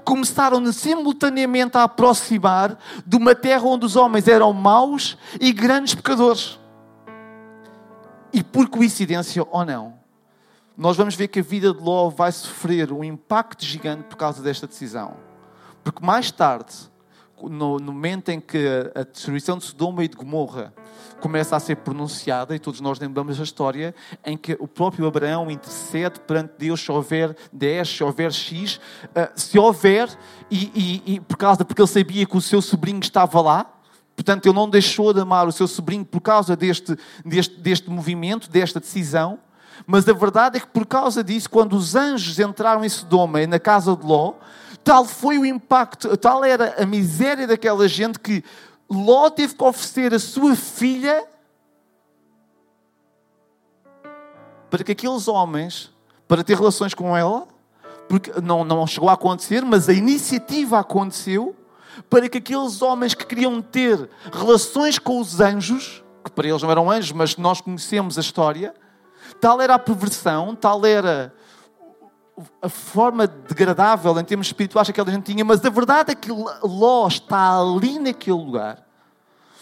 começaram 0.03 0.69
simultaneamente 0.73 1.77
a 1.77 1.83
aproximar 1.83 2.77
de 3.05 3.15
uma 3.15 3.33
terra 3.33 3.63
onde 3.63 3.85
os 3.85 3.95
homens 3.95 4.27
eram 4.27 4.51
maus 4.51 5.17
e 5.39 5.53
grandes 5.53 5.95
pecadores. 5.95 6.59
E 8.33 8.43
por 8.43 8.67
coincidência 8.67 9.45
ou 9.49 9.65
não, 9.65 9.93
nós 10.77 10.97
vamos 10.97 11.15
ver 11.15 11.29
que 11.29 11.39
a 11.39 11.43
vida 11.43 11.73
de 11.73 11.81
Ló 11.81 12.09
vai 12.09 12.31
sofrer 12.31 12.91
um 12.91 13.03
impacto 13.03 13.63
gigante 13.63 14.03
por 14.03 14.17
causa 14.17 14.41
desta 14.41 14.67
decisão. 14.67 15.15
Porque 15.83 16.05
mais 16.05 16.31
tarde, 16.31 16.73
no, 17.41 17.79
momento 17.79 18.29
em 18.29 18.41
que 18.41 18.91
a 18.93 19.03
destruição 19.03 19.57
de 19.57 19.65
Sodoma 19.65 20.03
e 20.03 20.07
de 20.09 20.17
Gomorra 20.17 20.73
começa 21.19 21.55
a 21.55 21.59
ser 21.59 21.77
pronunciada, 21.77 22.55
e 22.55 22.59
todos 22.59 22.81
nós 22.81 22.99
lembramos 22.99 23.39
a 23.39 23.43
história, 23.43 23.93
em 24.25 24.37
que 24.37 24.57
o 24.59 24.67
próprio 24.67 25.05
Abraão 25.05 25.49
intercede 25.49 26.19
perante 26.21 26.53
Deus 26.57 26.81
se 26.81 26.91
houver 26.91 27.35
10, 27.51 27.89
se 27.89 28.03
houver 28.03 28.31
X, 28.31 28.75
uh, 28.75 29.29
se 29.35 29.57
houver, 29.57 30.09
e, 30.49 31.01
e, 31.05 31.15
e, 31.15 31.19
por 31.19 31.37
causa, 31.37 31.63
porque 31.63 31.81
ele 31.81 31.87
sabia 31.87 32.25
que 32.25 32.37
o 32.37 32.41
seu 32.41 32.61
sobrinho 32.61 32.99
estava 32.99 33.39
lá, 33.41 33.71
portanto 34.15 34.45
ele 34.45 34.55
não 34.55 34.69
deixou 34.69 35.13
de 35.13 35.19
amar 35.21 35.47
o 35.47 35.51
seu 35.51 35.67
sobrinho 35.67 36.05
por 36.05 36.21
causa 36.21 36.55
deste, 36.55 36.97
deste, 37.25 37.59
deste 37.59 37.89
movimento, 37.89 38.49
desta 38.49 38.79
decisão, 38.79 39.39
mas 39.85 40.07
a 40.07 40.13
verdade 40.13 40.57
é 40.57 40.59
que 40.59 40.67
por 40.67 40.85
causa 40.85 41.23
disso, 41.23 41.49
quando 41.49 41.73
os 41.73 41.95
anjos 41.95 42.39
entraram 42.39 42.83
em 42.83 42.89
Sodoma 42.89 43.41
e 43.41 43.47
na 43.47 43.59
casa 43.59 43.95
de 43.95 44.05
Ló, 44.05 44.35
tal 44.83 45.05
foi 45.05 45.37
o 45.37 45.45
impacto, 45.45 46.15
tal 46.17 46.43
era 46.43 46.81
a 46.81 46.85
miséria 46.85 47.47
daquela 47.47 47.87
gente 47.87 48.19
que 48.19 48.43
Ló 48.91 49.29
teve 49.29 49.55
que 49.55 49.63
oferecer 49.63 50.13
a 50.13 50.19
sua 50.19 50.53
filha 50.53 51.25
para 54.69 54.83
que 54.83 54.91
aqueles 54.91 55.29
homens, 55.29 55.89
para 56.27 56.43
ter 56.43 56.57
relações 56.57 56.93
com 56.93 57.15
ela, 57.15 57.47
porque 58.09 58.33
não, 58.41 58.65
não 58.65 58.85
chegou 58.85 59.09
a 59.09 59.13
acontecer, 59.13 59.63
mas 59.63 59.87
a 59.87 59.93
iniciativa 59.93 60.79
aconteceu, 60.79 61.55
para 62.09 62.27
que 62.27 62.39
aqueles 62.39 62.81
homens 62.81 63.13
que 63.13 63.25
queriam 63.25 63.61
ter 63.61 64.09
relações 64.31 64.99
com 64.99 65.21
os 65.21 65.39
anjos, 65.39 66.03
que 66.23 66.31
para 66.31 66.49
eles 66.49 66.61
não 66.61 66.69
eram 66.69 66.91
anjos, 66.91 67.13
mas 67.13 67.37
nós 67.37 67.61
conhecemos 67.61 68.17
a 68.17 68.21
história, 68.21 68.73
tal 69.39 69.61
era 69.61 69.75
a 69.75 69.79
perversão, 69.79 70.53
tal 70.53 70.85
era 70.85 71.33
a 72.61 72.69
forma 72.69 73.27
degradável 73.27 74.17
em 74.19 74.23
termos 74.23 74.47
espirituais 74.47 74.87
que 74.87 74.91
aquela 74.91 75.11
gente 75.11 75.31
tinha, 75.31 75.43
mas 75.43 75.63
a 75.65 75.69
verdade 75.69 76.11
é 76.11 76.15
que 76.15 76.31
Ló 76.31 77.07
está 77.07 77.59
ali 77.59 77.99
naquele 77.99 78.37
lugar, 78.37 78.85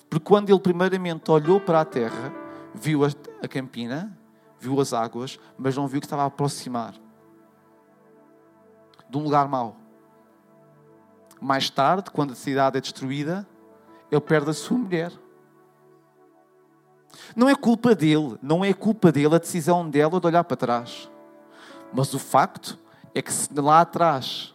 porque 0.10 0.26
quando 0.26 0.50
ele 0.50 0.60
primeiramente 0.60 1.30
olhou 1.32 1.60
para 1.60 1.82
a 1.82 1.86
terra, 1.86 2.34
viu 2.74 3.06
a, 3.06 3.48
campina, 3.48 4.18
viu 4.60 4.80
as 4.80 4.94
águas, 4.94 5.40
mas 5.58 5.76
não 5.76 5.88
viu 5.88 6.00
que 6.00 6.06
estava 6.06 6.24
a 6.24 6.26
aproximar 6.26 6.94
de 9.10 9.18
um 9.18 9.24
lugar 9.24 9.48
mau. 9.48 9.76
Mais 11.42 11.70
tarde, 11.70 12.12
quando 12.12 12.34
a 12.34 12.36
cidade 12.36 12.78
é 12.78 12.82
destruída, 12.82 13.48
ele 14.12 14.22
perde 14.22 14.50
a 14.50 14.54
sua 14.54 14.78
mulher. 14.78 15.12
Não 17.36 17.50
é 17.50 17.56
culpa 17.56 17.96
dele, 17.96 18.38
não 18.42 18.64
é 18.64 18.74
culpa 18.74 19.12
dele 19.12 19.36
a 19.36 19.40
decisão 19.40 19.90
dela 19.90 20.20
de 20.20 20.28
olhar 20.28 20.44
para 20.44 20.58
trás. 20.58 21.10
Mas 21.94 22.14
o 22.14 22.20
facto 22.20 22.78
é 23.14 23.22
que 23.22 23.32
lá 23.56 23.82
atrás, 23.82 24.54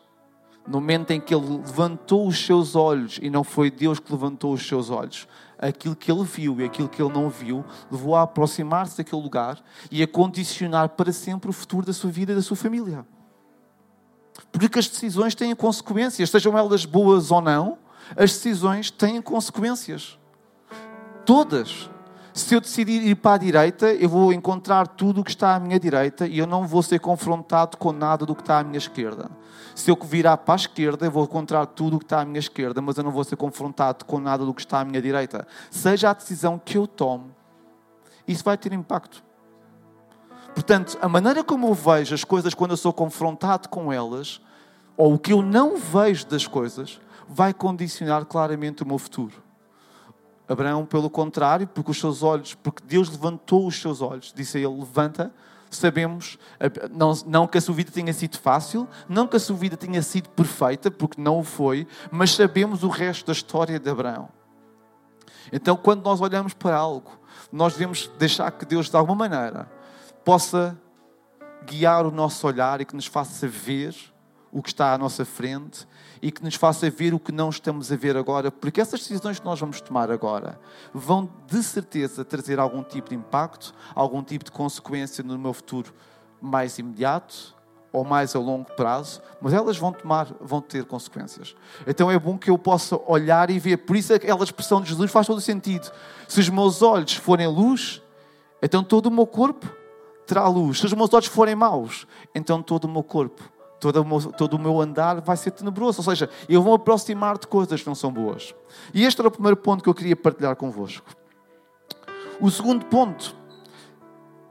no 0.67 0.81
momento 0.81 1.11
em 1.11 1.21
que 1.21 1.35
ele 1.35 1.59
levantou 1.59 2.26
os 2.26 2.38
seus 2.45 2.75
olhos 2.75 3.19
e 3.21 3.29
não 3.29 3.45
foi 3.45 3.71
Deus 3.71 3.99
que 3.99 4.12
levantou 4.12 4.53
os 4.53 4.67
seus 4.67 4.91
olhos, 4.91 5.26
aquilo 5.59 5.97
que 5.97 6.11
ele 6.11 6.25
viu 6.25 6.61
e 6.61 6.64
aquilo 6.64 6.88
que 6.88 7.03
ele 7.03 7.12
não 7.12 7.29
viu 7.29 7.64
levou 7.91 8.14
a 8.14 8.23
aproximar-se 8.23 8.97
daquele 8.97 9.23
lugar 9.23 9.62
e 9.91 10.03
a 10.03 10.07
condicionar 10.07 10.91
para 10.91 11.12
sempre 11.12 11.50
o 11.50 11.53
futuro 11.53 11.87
da 11.87 11.93
sua 11.93 12.11
vida 12.11 12.33
e 12.33 12.35
da 12.35 12.43
sua 12.43 12.57
família. 12.57 13.07
Porque 14.50 14.79
as 14.79 14.88
decisões 14.88 15.35
têm 15.35 15.55
consequências, 15.55 16.31
sejam 16.31 16.57
elas 16.57 16.85
boas 16.85 17.31
ou 17.31 17.41
não, 17.41 17.79
as 18.11 18.33
decisões 18.33 18.91
têm 18.91 19.21
consequências. 19.23 20.19
Todas. 21.25 21.91
Se 22.35 22.53
eu 22.53 22.61
decidir 22.61 23.00
ir 23.00 23.14
para 23.14 23.37
a 23.37 23.38
direita, 23.38 23.93
eu 23.95 24.09
vou 24.09 24.33
encontrar 24.33 24.88
tudo 24.88 25.21
o 25.21 25.25
que 25.25 25.31
está 25.31 25.55
à 25.55 25.61
minha 25.61 25.79
direita 25.79 26.26
e 26.26 26.37
eu 26.37 26.49
não 26.49 26.67
vou 26.67 26.83
ser 26.83 26.99
confrontado 26.99 27.76
com 27.76 27.93
nada 27.93 28.26
do 28.26 28.35
que 28.35 28.43
está 28.43 28.59
à 28.59 28.64
minha 28.64 28.76
esquerda. 28.76 29.31
Se 29.73 29.88
eu 29.88 29.97
virar 30.03 30.38
para 30.38 30.55
a 30.55 30.57
esquerda, 30.57 31.07
eu 31.07 31.12
vou 31.12 31.23
encontrar 31.23 31.64
tudo 31.64 31.95
o 31.95 31.99
que 32.00 32.05
está 32.05 32.23
à 32.23 32.25
minha 32.25 32.41
esquerda, 32.41 32.83
mas 32.83 32.97
eu 32.97 33.05
não 33.05 33.12
vou 33.12 33.23
ser 33.23 33.37
confrontado 33.37 34.05
com 34.05 34.19
nada 34.19 34.45
do 34.45 34.53
que 34.53 34.62
está 34.62 34.81
à 34.81 34.85
minha 34.85 35.00
direita. 35.00 35.47
Seja 35.71 36.11
a 36.11 36.12
decisão 36.12 36.59
que 36.59 36.76
eu 36.76 36.88
tomo, 36.88 37.31
isso 38.26 38.43
vai 38.43 38.59
ter 38.59 38.73
impacto. 38.73 39.23
Portanto, 40.55 40.99
a 41.00 41.09
maneira 41.09 41.45
como 41.45 41.69
eu 41.69 41.75
vejo 41.75 42.17
as 42.17 42.25
coisas 42.25 42.53
quando 42.53 42.73
eu 42.73 42.76
sou 42.76 42.93
confrontado 42.93 43.69
com 43.69 43.93
elas, 43.93 44.41
ou 44.97 45.14
o 45.14 45.19
que 45.21 45.33
eu 45.33 45.41
não 45.41 45.76
vejo 45.76 46.26
das 46.26 46.49
coisas, 46.49 47.00
vai 47.29 47.55
condicionar 47.55 48.25
claramente 48.25 48.83
o 48.83 48.87
meu 48.87 48.99
futuro. 48.99 49.44
Abraão, 50.49 50.85
pelo 50.85 51.09
contrário, 51.09 51.67
porque 51.67 51.91
os 51.91 51.99
seus 51.99 52.23
olhos, 52.23 52.55
porque 52.55 52.83
Deus 52.87 53.09
levantou 53.09 53.67
os 53.67 53.81
seus 53.81 54.01
olhos, 54.01 54.33
disse 54.35 54.59
a 54.59 54.61
ele: 54.61 54.79
Levanta. 54.79 55.33
Sabemos, 55.71 56.39
não, 56.93 57.13
não 57.27 57.47
que 57.49 57.59
a 57.59 57.61
sua 57.61 57.75
vida 57.75 57.91
tenha 57.91 58.13
sido 58.13 58.39
fácil, 58.39 58.87
não 59.09 59.27
que 59.27 59.35
a 59.35 59.41
sua 59.41 59.57
vida 59.57 59.77
tenha 59.77 60.01
sido 60.03 60.29
perfeita, 60.29 60.89
porque 60.89 61.21
não 61.21 61.41
o 61.41 61.43
foi, 61.43 61.85
mas 62.13 62.31
sabemos 62.31 62.85
o 62.85 62.89
resto 62.89 63.27
da 63.27 63.33
história 63.33 63.81
de 63.81 63.91
Abraão. 63.91 64.29
Então, 65.53 65.77
quando 65.77 66.05
nós 66.05 66.21
olhamos 66.21 66.55
para 66.55 66.77
algo, 66.77 67.19
nós 67.51 67.73
devemos 67.73 68.09
deixar 68.19 68.53
que 68.53 68.65
Deus, 68.65 68.89
de 68.89 68.97
alguma 68.97 69.29
maneira, 69.29 69.69
possa 70.25 70.79
guiar 71.67 72.07
o 72.07 72.11
nosso 72.11 72.47
olhar 72.47 72.81
e 72.81 72.85
que 72.85 72.95
nos 72.95 73.07
faça 73.07 73.49
ver 73.49 73.97
o 74.53 74.63
que 74.63 74.69
está 74.69 74.93
à 74.93 74.99
nossa 74.99 75.25
frente 75.25 75.89
e 76.25 76.33
que 76.33 76.43
nos 76.43 76.54
faça 76.54 76.88
ver 76.88 77.12
o 77.12 77.21
que 77.21 77.31
não 77.31 77.50
estamos 77.50 77.93
a 77.93 77.97
ver 77.97 78.16
agora, 78.16 78.50
porque 78.50 78.81
essas 78.81 79.00
decisões 79.00 79.38
que 79.38 79.45
nós 79.45 79.61
vamos 79.61 79.78
tomar 79.83 80.11
agora 80.11 80.59
vão 80.90 81.28
de 81.47 81.62
certeza 81.62 82.25
trazer 82.25 82.59
algum 82.59 82.83
tipo 82.83 83.11
de 83.11 83.14
impacto, 83.14 83.75
algum 83.95 84.23
tipo 84.23 84.43
de 84.43 84.50
consequência 84.50 85.23
no 85.23 85.38
meu 85.38 85.52
futuro 85.52 85.93
mais 86.40 86.78
imediato 86.78 87.54
ou 87.93 88.07
mais 88.07 88.35
a 88.35 88.38
longo 88.38 88.73
prazo, 88.73 89.21
mas 89.38 89.52
elas 89.52 89.76
vão 89.76 89.93
tomar, 89.93 90.35
vão 90.40 90.62
ter 90.62 90.87
consequências. 90.87 91.54
Então 91.87 92.11
é 92.11 92.19
bom 92.19 92.38
que 92.38 92.49
eu 92.49 92.57
possa 92.57 92.99
olhar 93.07 93.50
e 93.50 93.59
ver. 93.59 93.76
Por 93.76 93.95
isso 93.95 94.14
aquela 94.14 94.43
expressão 94.43 94.81
de 94.81 94.88
Jesus 94.88 95.11
faz 95.11 95.26
todo 95.26 95.37
o 95.37 95.43
sentido. 95.43 95.93
Se 96.26 96.40
os 96.40 96.49
meus 96.49 96.81
olhos 96.81 97.12
forem 97.16 97.47
luz, 97.49 98.00
então 98.62 98.83
todo 98.83 99.07
o 99.07 99.11
meu 99.11 99.26
corpo 99.26 99.71
terá 100.26 100.49
luz. 100.49 100.78
Se 100.78 100.87
os 100.87 100.93
meus 100.95 101.12
olhos 101.12 101.26
forem 101.26 101.54
maus, 101.54 102.07
então 102.35 102.62
todo 102.62 102.87
o 102.87 102.88
meu 102.88 103.02
corpo 103.02 103.52
todo 103.81 104.00
o, 104.00 104.04
meu, 104.04 104.21
todo 104.33 104.54
o 104.54 104.59
meu 104.59 104.81
andar 104.81 105.21
vai 105.21 105.37
ser 105.37 105.50
tenebroso. 105.50 106.00
Ou 106.00 106.04
seja, 106.04 106.28
eu 106.49 106.62
vou 106.62 106.75
aproximar 106.75 107.38
de 107.38 107.47
coisas 107.47 107.81
que 107.81 107.87
não 107.87 107.95
são 107.95 108.12
boas. 108.12 108.54
E 108.93 109.04
este 109.04 109.21
era 109.21 109.28
o 109.28 109.31
primeiro 109.31 109.57
ponto 109.57 109.83
que 109.83 109.88
eu 109.88 109.95
queria 109.95 110.16
partilhar 110.16 110.57
convosco. 110.57 111.07
O 112.40 112.50
segundo 112.50 112.87
ponto, 112.87 113.37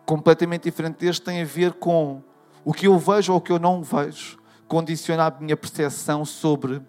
completamente 0.06 0.64
diferente 0.64 0.98
deste, 0.98 1.22
tem 1.22 1.42
a 1.42 1.46
ver 1.46 1.74
com 1.74 2.22
o 2.64 2.74
que 2.74 2.88
eu 2.88 2.98
vejo 2.98 3.34
ou 3.34 3.40
o 3.40 3.42
que 3.42 3.52
eu 3.52 3.60
não 3.60 3.84
vejo, 3.84 4.38
condiciona 4.68 5.28
a 5.28 5.32
minha 5.32 5.58
percepção 5.58 6.24
sobre 6.24 6.82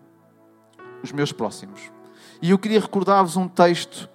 os 1.03 1.13
meus 1.13 1.33
próximos. 1.33 1.93
E 2.41 2.51
eu 2.51 2.59
queria 2.59 2.81
recordar-vos 2.81 3.37
um 3.37 3.49
texto, 3.49 4.09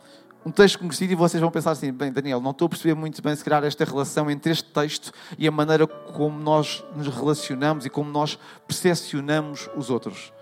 um 0.49 0.51
texto 0.51 0.79
conhecido 0.79 1.13
e 1.13 1.15
vocês 1.15 1.39
vão 1.39 1.51
pensar 1.51 1.71
assim, 1.71 1.91
bem, 1.91 2.11
Daniel, 2.11 2.41
não 2.41 2.49
estou 2.49 2.65
a 2.65 2.69
perceber 2.69 2.95
muito 2.95 3.21
bem 3.21 3.35
se 3.35 3.43
calhar 3.43 3.63
esta 3.63 3.85
relação 3.85 4.31
entre 4.31 4.51
este 4.51 4.63
texto 4.71 5.11
e 5.37 5.47
a 5.47 5.51
maneira 5.51 5.85
como 5.85 6.39
nós 6.39 6.83
nos 6.95 7.07
relacionamos 7.07 7.85
e 7.85 7.89
como 7.89 8.09
nós 8.09 8.37
percepcionamos 8.65 9.69
os 9.77 9.91
outros. 9.91 10.33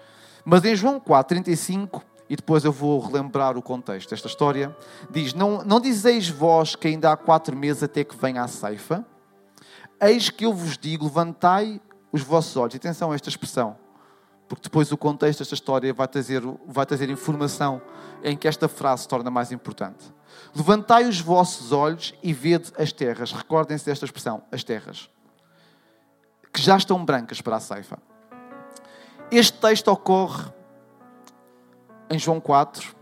Mas 0.46 0.64
em 0.64 0.74
João 0.78 0.98
4, 0.98 1.36
35, 1.36 2.02
e 2.30 2.38
depois 2.38 2.64
eu 2.64 2.72
vou 2.72 3.02
relembrar 3.02 3.58
o 3.58 3.62
contexto 3.62 4.12
desta 4.12 4.30
história, 4.30 4.74
diz, 5.10 5.34
não, 5.34 5.62
não 5.66 5.82
dizeis 5.82 6.30
vós 6.30 6.74
que 6.74 6.88
ainda 6.88 7.12
há 7.12 7.18
quatro 7.18 7.54
meses 7.54 7.84
até 7.84 8.06
que 8.06 8.16
venha 8.16 8.44
a 8.44 8.48
ceifa? 8.48 9.06
Eis 10.00 10.30
que 10.30 10.46
eu 10.46 10.54
vos 10.54 10.78
digo, 10.78 11.04
levantai 11.04 11.82
os 12.14 12.22
vossos 12.22 12.56
olhos. 12.56 12.76
Atenção 12.76 13.12
a 13.12 13.16
esta 13.16 13.28
expressão 13.28 13.76
porque 14.48 14.64
depois 14.64 14.92
o 14.92 14.98
contexto 14.98 15.40
desta 15.40 15.54
história 15.54 15.94
vai 15.94 16.08
trazer, 16.08 16.42
vai 16.66 16.86
trazer 16.86 17.10
informação 17.10 17.82
em 18.28 18.36
que 18.36 18.48
esta 18.48 18.68
frase 18.68 19.04
se 19.04 19.08
torna 19.08 19.32
mais 19.32 19.52
importante. 19.52 20.14
Levantai 20.56 21.06
os 21.06 21.20
vossos 21.20 21.72
olhos 21.72 22.14
e 22.22 22.34
vede 22.34 22.72
as 22.78 22.92
terras. 22.92 23.32
Recordem-se 23.32 23.86
desta 23.86 24.06
expressão, 24.06 24.44
as 24.52 24.64
terras, 24.64 25.10
que 26.54 26.62
já 26.62 26.76
estão 26.76 27.04
brancas 27.04 27.42
para 27.42 27.56
a 27.56 27.60
ceifa. 27.60 27.98
Este 29.32 29.58
texto 29.60 29.88
ocorre 29.90 30.52
em 32.10 32.20
João 32.20 32.40
4, 32.40 32.96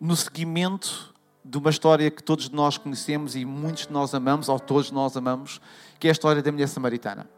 no 0.00 0.16
seguimento 0.16 1.12
de 1.44 1.58
uma 1.58 1.70
história 1.70 2.10
que 2.10 2.22
todos 2.22 2.48
nós 2.50 2.78
conhecemos 2.78 3.34
e 3.34 3.44
muitos 3.44 3.86
de 3.86 3.92
nós 3.92 4.14
amamos, 4.14 4.48
ou 4.48 4.58
todos 4.58 4.90
nós 4.90 5.16
amamos, 5.16 5.60
que 5.98 6.06
é 6.06 6.10
a 6.10 6.12
história 6.12 6.42
da 6.42 6.52
mulher 6.52 6.68
samaritana. 6.68 7.28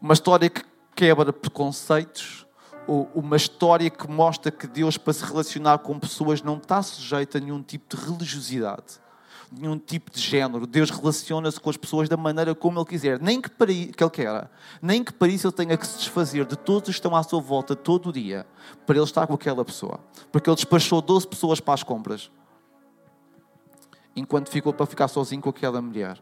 Uma 0.00 0.14
história 0.14 0.50
que 0.50 0.62
quebra 0.94 1.32
preconceitos, 1.32 2.43
uma 2.86 3.36
história 3.36 3.88
que 3.88 4.08
mostra 4.08 4.50
que 4.50 4.66
Deus, 4.66 4.96
para 4.96 5.12
se 5.12 5.24
relacionar 5.24 5.78
com 5.78 5.98
pessoas, 5.98 6.42
não 6.42 6.56
está 6.56 6.82
sujeito 6.82 7.36
a 7.36 7.40
nenhum 7.40 7.62
tipo 7.62 7.96
de 7.96 8.02
religiosidade, 8.04 9.00
nenhum 9.50 9.78
tipo 9.78 10.10
de 10.10 10.20
género. 10.20 10.66
Deus 10.66 10.90
relaciona-se 10.90 11.58
com 11.58 11.70
as 11.70 11.76
pessoas 11.76 12.08
da 12.08 12.16
maneira 12.16 12.54
como 12.54 12.78
Ele 12.78 12.86
quiser, 12.86 13.20
nem 13.20 13.40
que, 13.40 13.48
para 13.48 13.68
que 13.68 14.02
Ele 14.02 14.10
queira, 14.10 14.50
nem 14.82 15.02
que 15.02 15.12
para 15.12 15.28
isso 15.28 15.46
Ele 15.46 15.54
tenha 15.54 15.76
que 15.76 15.86
se 15.86 15.98
desfazer 15.98 16.44
de 16.44 16.56
todos 16.56 16.84
que 16.84 16.90
estão 16.90 17.16
à 17.16 17.22
sua 17.22 17.40
volta 17.40 17.74
todo 17.74 18.10
o 18.10 18.12
dia, 18.12 18.46
para 18.86 18.96
Ele 18.96 19.04
estar 19.04 19.26
com 19.26 19.34
aquela 19.34 19.64
pessoa. 19.64 20.00
Porque 20.30 20.48
Ele 20.48 20.56
despachou 20.56 21.00
12 21.00 21.26
pessoas 21.26 21.60
para 21.60 21.74
as 21.74 21.82
compras, 21.82 22.30
enquanto 24.14 24.50
ficou 24.50 24.72
para 24.72 24.86
ficar 24.86 25.08
sozinho 25.08 25.40
com 25.40 25.48
aquela 25.48 25.80
mulher. 25.80 26.20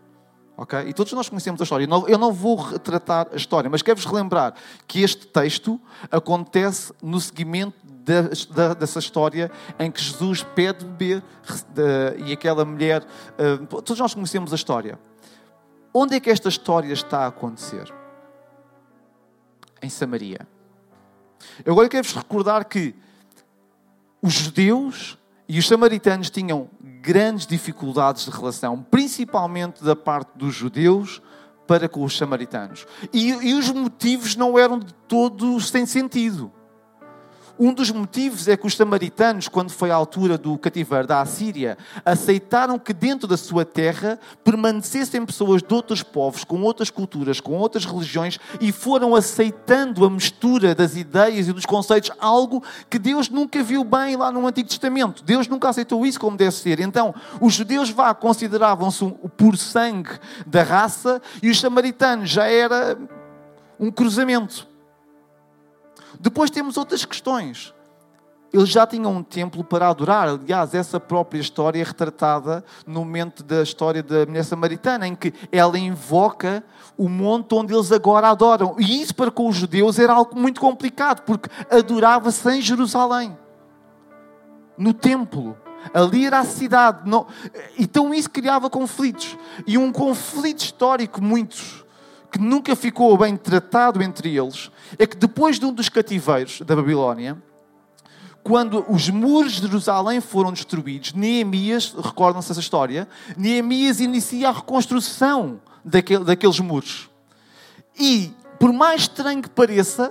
Okay? 0.63 0.89
E 0.89 0.93
todos 0.93 1.13
nós 1.13 1.29
conhecemos 1.29 1.61
a 1.61 1.65
história. 1.65 1.89
Eu 2.07 2.19
não 2.19 2.33
vou 2.33 2.55
retratar 2.55 3.27
a 3.33 3.37
história, 3.37 3.69
mas 3.69 3.83
quero-vos 3.83 4.05
relembrar 4.05 4.55
que 4.87 5.03
este 5.03 5.27
texto 5.27 5.81
acontece 6.09 6.93
no 7.03 7.21
seguimento 7.21 7.77
dessa 8.79 9.01
história 9.01 9.51
em 9.77 9.91
que 9.91 10.01
Jesus 10.01 10.45
pede 10.45 10.85
beber 10.85 11.23
e 12.25 12.33
aquela 12.33 12.65
mulher. 12.65 13.05
Uh, 13.61 13.67
todos 13.83 13.99
nós 13.99 14.15
conhecemos 14.15 14.53
a 14.53 14.55
história. 14.55 15.01
Onde 15.93 16.15
é 16.15 16.21
que 16.21 16.31
esta 16.31 16.49
história 16.49 16.93
está 16.93 17.25
a 17.25 17.27
acontecer? 17.27 17.93
Em 19.83 19.91
Samaria. 19.91 20.47
Eu 21.65 21.73
agora 21.73 21.89
quero-vos 21.89 22.15
recordar 22.15 22.65
que 22.67 22.95
os 24.23 24.33
judeus 24.33 25.19
e 25.53 25.59
os 25.59 25.69
samaritanos 25.69 26.31
tinham 26.31 26.71
grandes 27.03 27.47
dificuldades 27.47 28.25
de 28.25 28.31
relação, 28.31 28.83
principalmente 28.91 29.85
da 29.85 29.95
parte 29.95 30.31
dos 30.35 30.55
judeus 30.55 31.21
para 31.67 31.91
com 31.91 32.03
os 32.03 32.17
samaritanos. 32.17 32.87
E, 33.13 33.29
e 33.29 33.53
os 33.53 33.71
motivos 33.71 34.35
não 34.35 34.59
eram 34.59 34.79
de 34.79 34.95
todos 35.07 35.69
sem 35.69 35.85
sentido. 35.85 36.51
Um 37.65 37.73
dos 37.73 37.93
motivos 37.93 38.49
é 38.49 38.57
que 38.57 38.67
os 38.67 38.75
samaritanos, 38.75 39.47
quando 39.47 39.71
foi 39.71 39.93
a 39.93 39.95
altura 39.95 40.37
do 40.37 40.59
cativeiro 40.59 41.07
da 41.07 41.21
Assíria, 41.21 41.79
aceitaram 42.05 42.77
que 42.77 42.93
dentro 42.93 43.29
da 43.29 43.37
sua 43.37 43.65
terra 43.65 44.19
permanecessem 44.43 45.25
pessoas 45.25 45.63
de 45.63 45.73
outros 45.73 46.03
povos, 46.03 46.43
com 46.43 46.61
outras 46.63 46.91
culturas, 46.91 47.39
com 47.39 47.53
outras 47.53 47.85
religiões 47.85 48.37
e 48.61 48.73
foram 48.73 49.15
aceitando 49.15 50.05
a 50.05 50.11
mistura 50.11 50.75
das 50.75 50.97
ideias 50.97 51.47
e 51.47 51.53
dos 51.53 51.65
conceitos, 51.65 52.11
algo 52.19 52.65
que 52.91 52.99
Deus 52.99 53.29
nunca 53.29 53.63
viu 53.63 53.85
bem 53.85 54.17
lá 54.17 54.33
no 54.33 54.45
Antigo 54.45 54.69
Testamento. 54.69 55.23
Deus 55.23 55.47
nunca 55.47 55.69
aceitou 55.69 56.05
isso 56.05 56.19
como 56.19 56.37
deve 56.37 56.57
ser. 56.57 56.81
Então, 56.81 57.15
os 57.41 57.55
judeus 57.55 57.91
vá 57.91 58.13
consideravam-se 58.13 59.09
puro 59.37 59.57
sangue 59.57 60.19
da 60.45 60.65
raça 60.65 61.23
e 61.41 61.49
os 61.49 61.61
samaritanos 61.61 62.29
já 62.29 62.45
era 62.45 62.99
um 63.79 63.89
cruzamento. 63.89 64.72
Depois 66.23 66.51
temos 66.51 66.77
outras 66.77 67.05
questões. 67.05 67.75
Eles 68.53 68.69
já 68.69 68.87
tinham 68.87 69.13
um 69.13 69.23
templo 69.25 69.65
para 69.65 69.89
adorar. 69.89 70.29
Aliás, 70.29 70.73
essa 70.73 71.01
própria 71.01 71.41
história 71.41 71.81
é 71.81 71.83
retratada 71.83 72.65
no 72.87 73.01
momento 73.01 73.43
da 73.43 73.61
história 73.61 74.05
da 74.05 74.25
mulher 74.25 74.45
samaritana, 74.45 75.09
em 75.09 75.17
que 75.17 75.35
ela 75.51 75.77
invoca 75.77 76.63
o 76.97 77.09
monte 77.09 77.55
onde 77.55 77.75
eles 77.75 77.91
agora 77.91 78.29
adoram. 78.29 78.77
E 78.79 79.03
isso 79.03 79.15
para 79.17 79.33
com 79.33 79.49
os 79.49 79.57
judeus 79.57 79.99
era 79.99 80.13
algo 80.13 80.39
muito 80.39 80.61
complicado, 80.61 81.23
porque 81.23 81.51
adorava-se 81.69 82.49
em 82.53 82.61
Jerusalém, 82.61 83.37
no 84.79 84.95
templo. 84.95 85.57
Ali 85.93 86.27
era 86.27 86.39
a 86.39 86.45
cidade. 86.45 87.09
Não... 87.11 87.27
Então 87.77 88.15
isso 88.15 88.31
criava 88.31 88.71
conflitos. 88.71 89.37
E 89.67 89.77
um 89.77 89.91
conflito 89.91 90.61
histórico 90.61 91.21
muito 91.21 91.82
que 92.33 92.39
nunca 92.39 92.75
ficou 92.75 93.17
bem 93.19 93.37
tratado 93.37 94.03
entre 94.03 94.35
eles 94.35 94.71
é 94.99 95.07
que 95.07 95.17
depois 95.17 95.59
de 95.59 95.67
um 95.67 95.73
dos 95.73 95.91
cativeiros 95.91 96.63
da 96.63 96.75
Babilónia, 96.75 97.37
quando 98.43 98.85
os 98.89 99.11
muros 99.11 99.53
de 99.53 99.67
Jerusalém 99.67 100.19
foram 100.19 100.51
destruídos, 100.51 101.13
Neemias, 101.13 101.95
recordam-se 101.95 102.51
essa 102.51 102.61
história, 102.61 103.07
Neemias 103.37 104.01
inicia 104.01 104.49
a 104.49 104.53
reconstrução 104.53 105.61
daquele, 105.85 106.25
daqueles 106.25 106.59
muros. 106.59 107.11
E, 107.99 108.33
por 108.59 108.73
mais 108.73 109.03
estranho 109.03 109.43
que 109.43 109.51
pareça, 109.51 110.11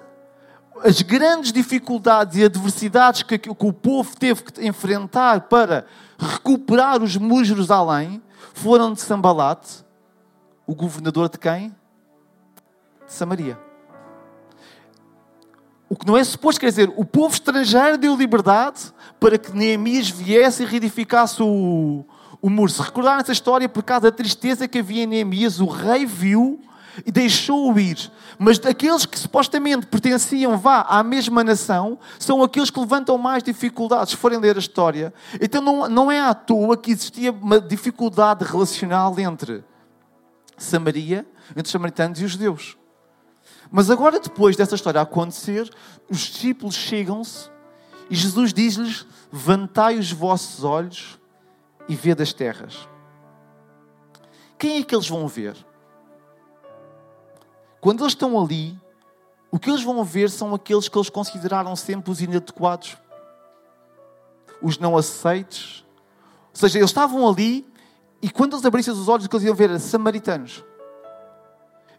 as 0.83 1.01
grandes 1.01 1.51
dificuldades 1.51 2.37
e 2.37 2.45
adversidades 2.45 3.23
que, 3.23 3.39
que 3.39 3.49
o 3.49 3.73
povo 3.73 4.15
teve 4.15 4.43
que 4.43 4.65
enfrentar 4.65 5.41
para 5.41 5.87
recuperar 6.19 7.01
os 7.01 7.17
muros 7.17 7.47
de 7.47 7.53
Jerusalém 7.53 8.21
foram 8.53 8.93
de 8.93 9.01
Sambalate, 9.01 9.83
o 10.67 10.75
governador 10.75 11.27
de 11.27 11.39
quem? 11.39 11.75
Samaria. 13.11 13.59
O 15.89 15.95
que 15.97 16.07
não 16.07 16.15
é 16.15 16.23
suposto, 16.23 16.61
quer 16.61 16.67
dizer, 16.67 16.91
o 16.95 17.03
povo 17.03 17.33
estrangeiro 17.33 17.97
deu 17.97 18.15
liberdade 18.15 18.93
para 19.19 19.37
que 19.37 19.51
Neemias 19.51 20.09
viesse 20.09 20.63
e 20.63 20.65
reedificasse 20.65 21.43
o, 21.43 22.05
o 22.41 22.49
muro. 22.49 22.71
Se 22.71 22.81
recordarem 22.81 23.19
essa 23.19 23.33
história, 23.33 23.67
por 23.67 23.83
causa 23.83 24.09
da 24.09 24.15
tristeza 24.15 24.65
que 24.69 24.79
havia 24.79 25.03
em 25.03 25.07
Neemias, 25.07 25.59
o 25.59 25.65
rei 25.65 26.05
viu 26.05 26.61
e 27.05 27.11
deixou-o 27.11 27.77
ir. 27.77 28.09
Mas 28.39 28.57
aqueles 28.65 29.05
que 29.05 29.19
supostamente 29.19 29.85
pertenciam, 29.87 30.57
vá, 30.57 30.85
à 30.87 31.03
mesma 31.03 31.43
nação, 31.43 31.99
são 32.17 32.41
aqueles 32.41 32.69
que 32.69 32.79
levantam 32.79 33.17
mais 33.17 33.43
dificuldades. 33.43 34.11
Se 34.11 34.17
forem 34.17 34.39
ler 34.39 34.55
a 34.55 34.59
história, 34.59 35.13
então 35.41 35.61
não, 35.61 35.89
não 35.89 36.09
é 36.09 36.21
à 36.21 36.33
toa 36.33 36.77
que 36.77 36.91
existia 36.91 37.33
uma 37.33 37.59
dificuldade 37.59 38.45
relacional 38.45 39.13
entre 39.19 39.65
Samaria, 40.57 41.25
entre 41.49 41.65
os 41.65 41.71
samaritanos 41.71 42.21
e 42.21 42.23
os 42.23 42.31
judeus. 42.31 42.80
Mas 43.71 43.89
agora, 43.89 44.19
depois 44.19 44.57
dessa 44.57 44.75
história 44.75 44.99
acontecer, 44.99 45.73
os 46.09 46.19
discípulos 46.19 46.75
chegam-se 46.75 47.49
e 48.09 48.15
Jesus 48.15 48.53
diz-lhes: 48.53 49.07
Levantai 49.31 49.97
os 49.97 50.11
vossos 50.11 50.65
olhos 50.65 51.17
e 51.87 51.95
vede 51.95 52.21
as 52.21 52.33
terras. 52.33 52.89
Quem 54.59 54.77
é 54.77 54.83
que 54.83 54.93
eles 54.93 55.07
vão 55.07 55.25
ver? 55.27 55.55
Quando 57.79 58.03
eles 58.03 58.11
estão 58.11 58.39
ali, 58.39 58.77
o 59.49 59.57
que 59.57 59.69
eles 59.69 59.81
vão 59.81 60.03
ver 60.03 60.29
são 60.29 60.53
aqueles 60.53 60.89
que 60.89 60.97
eles 60.97 61.09
consideraram 61.09 61.75
sempre 61.75 62.11
os 62.11 62.21
inadequados, 62.21 62.97
os 64.61 64.77
não 64.77 64.97
aceites. 64.97 65.83
Ou 66.49 66.55
seja, 66.55 66.77
eles 66.77 66.89
estavam 66.89 67.27
ali 67.27 67.65
e 68.21 68.29
quando 68.29 68.53
eles 68.53 68.65
abrissem 68.65 68.93
os 68.93 69.07
olhos, 69.07 69.25
o 69.25 69.29
que 69.29 69.35
eles 69.35 69.45
iam 69.45 69.55
ver 69.55 69.79
samaritanos. 69.79 70.63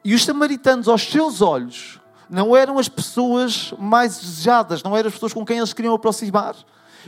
E 0.05 0.15
os 0.15 0.25
samaritanos, 0.25 0.88
aos 0.88 1.03
seus 1.03 1.41
olhos, 1.41 2.01
não 2.29 2.57
eram 2.57 2.79
as 2.79 2.88
pessoas 2.88 3.73
mais 3.79 4.19
desejadas, 4.19 4.83
não 4.83 4.97
eram 4.97 5.09
as 5.09 5.15
pessoas 5.15 5.33
com 5.33 5.45
quem 5.45 5.59
eles 5.59 5.73
queriam 5.73 5.95
aproximar. 5.95 6.57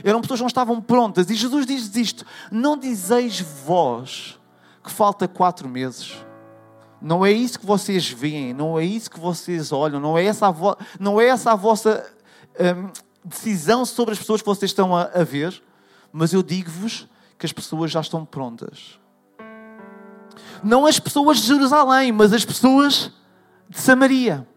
Eram 0.03 0.21
pessoas 0.21 0.39
que 0.39 0.43
não 0.43 0.47
estavam 0.47 0.81
prontas. 0.81 1.29
E 1.29 1.35
Jesus 1.35 1.65
diz 1.65 1.95
isto: 1.95 2.25
Não 2.51 2.77
dizeis 2.77 3.39
vós 3.39 4.39
que 4.83 4.91
falta 4.91 5.27
quatro 5.27 5.67
meses. 5.67 6.15
Não 7.01 7.25
é 7.25 7.31
isso 7.31 7.59
que 7.59 7.65
vocês 7.65 8.09
veem, 8.09 8.53
não 8.53 8.79
é 8.79 8.85
isso 8.85 9.11
que 9.11 9.19
vocês 9.19 9.71
olham, 9.71 9.99
não 9.99 10.17
é 10.17 10.25
essa 10.25 10.47
a, 10.47 10.51
vo... 10.51 10.77
não 10.99 11.19
é 11.19 11.27
essa 11.27 11.51
a 11.51 11.55
vossa 11.55 12.05
hum, 12.59 12.89
decisão 13.23 13.85
sobre 13.85 14.13
as 14.13 14.19
pessoas 14.19 14.41
que 14.41 14.47
vocês 14.47 14.71
estão 14.71 14.95
a, 14.95 15.03
a 15.03 15.23
ver, 15.23 15.61
mas 16.11 16.33
eu 16.33 16.41
digo-vos 16.41 17.07
que 17.37 17.45
as 17.45 17.51
pessoas 17.51 17.91
já 17.91 17.99
estão 17.99 18.25
prontas 18.25 18.97
não 20.63 20.85
as 20.85 20.99
pessoas 20.99 21.37
de 21.37 21.47
Jerusalém, 21.47 22.11
mas 22.11 22.33
as 22.33 22.45
pessoas 22.45 23.11
de 23.69 23.79
Samaria. 23.79 24.47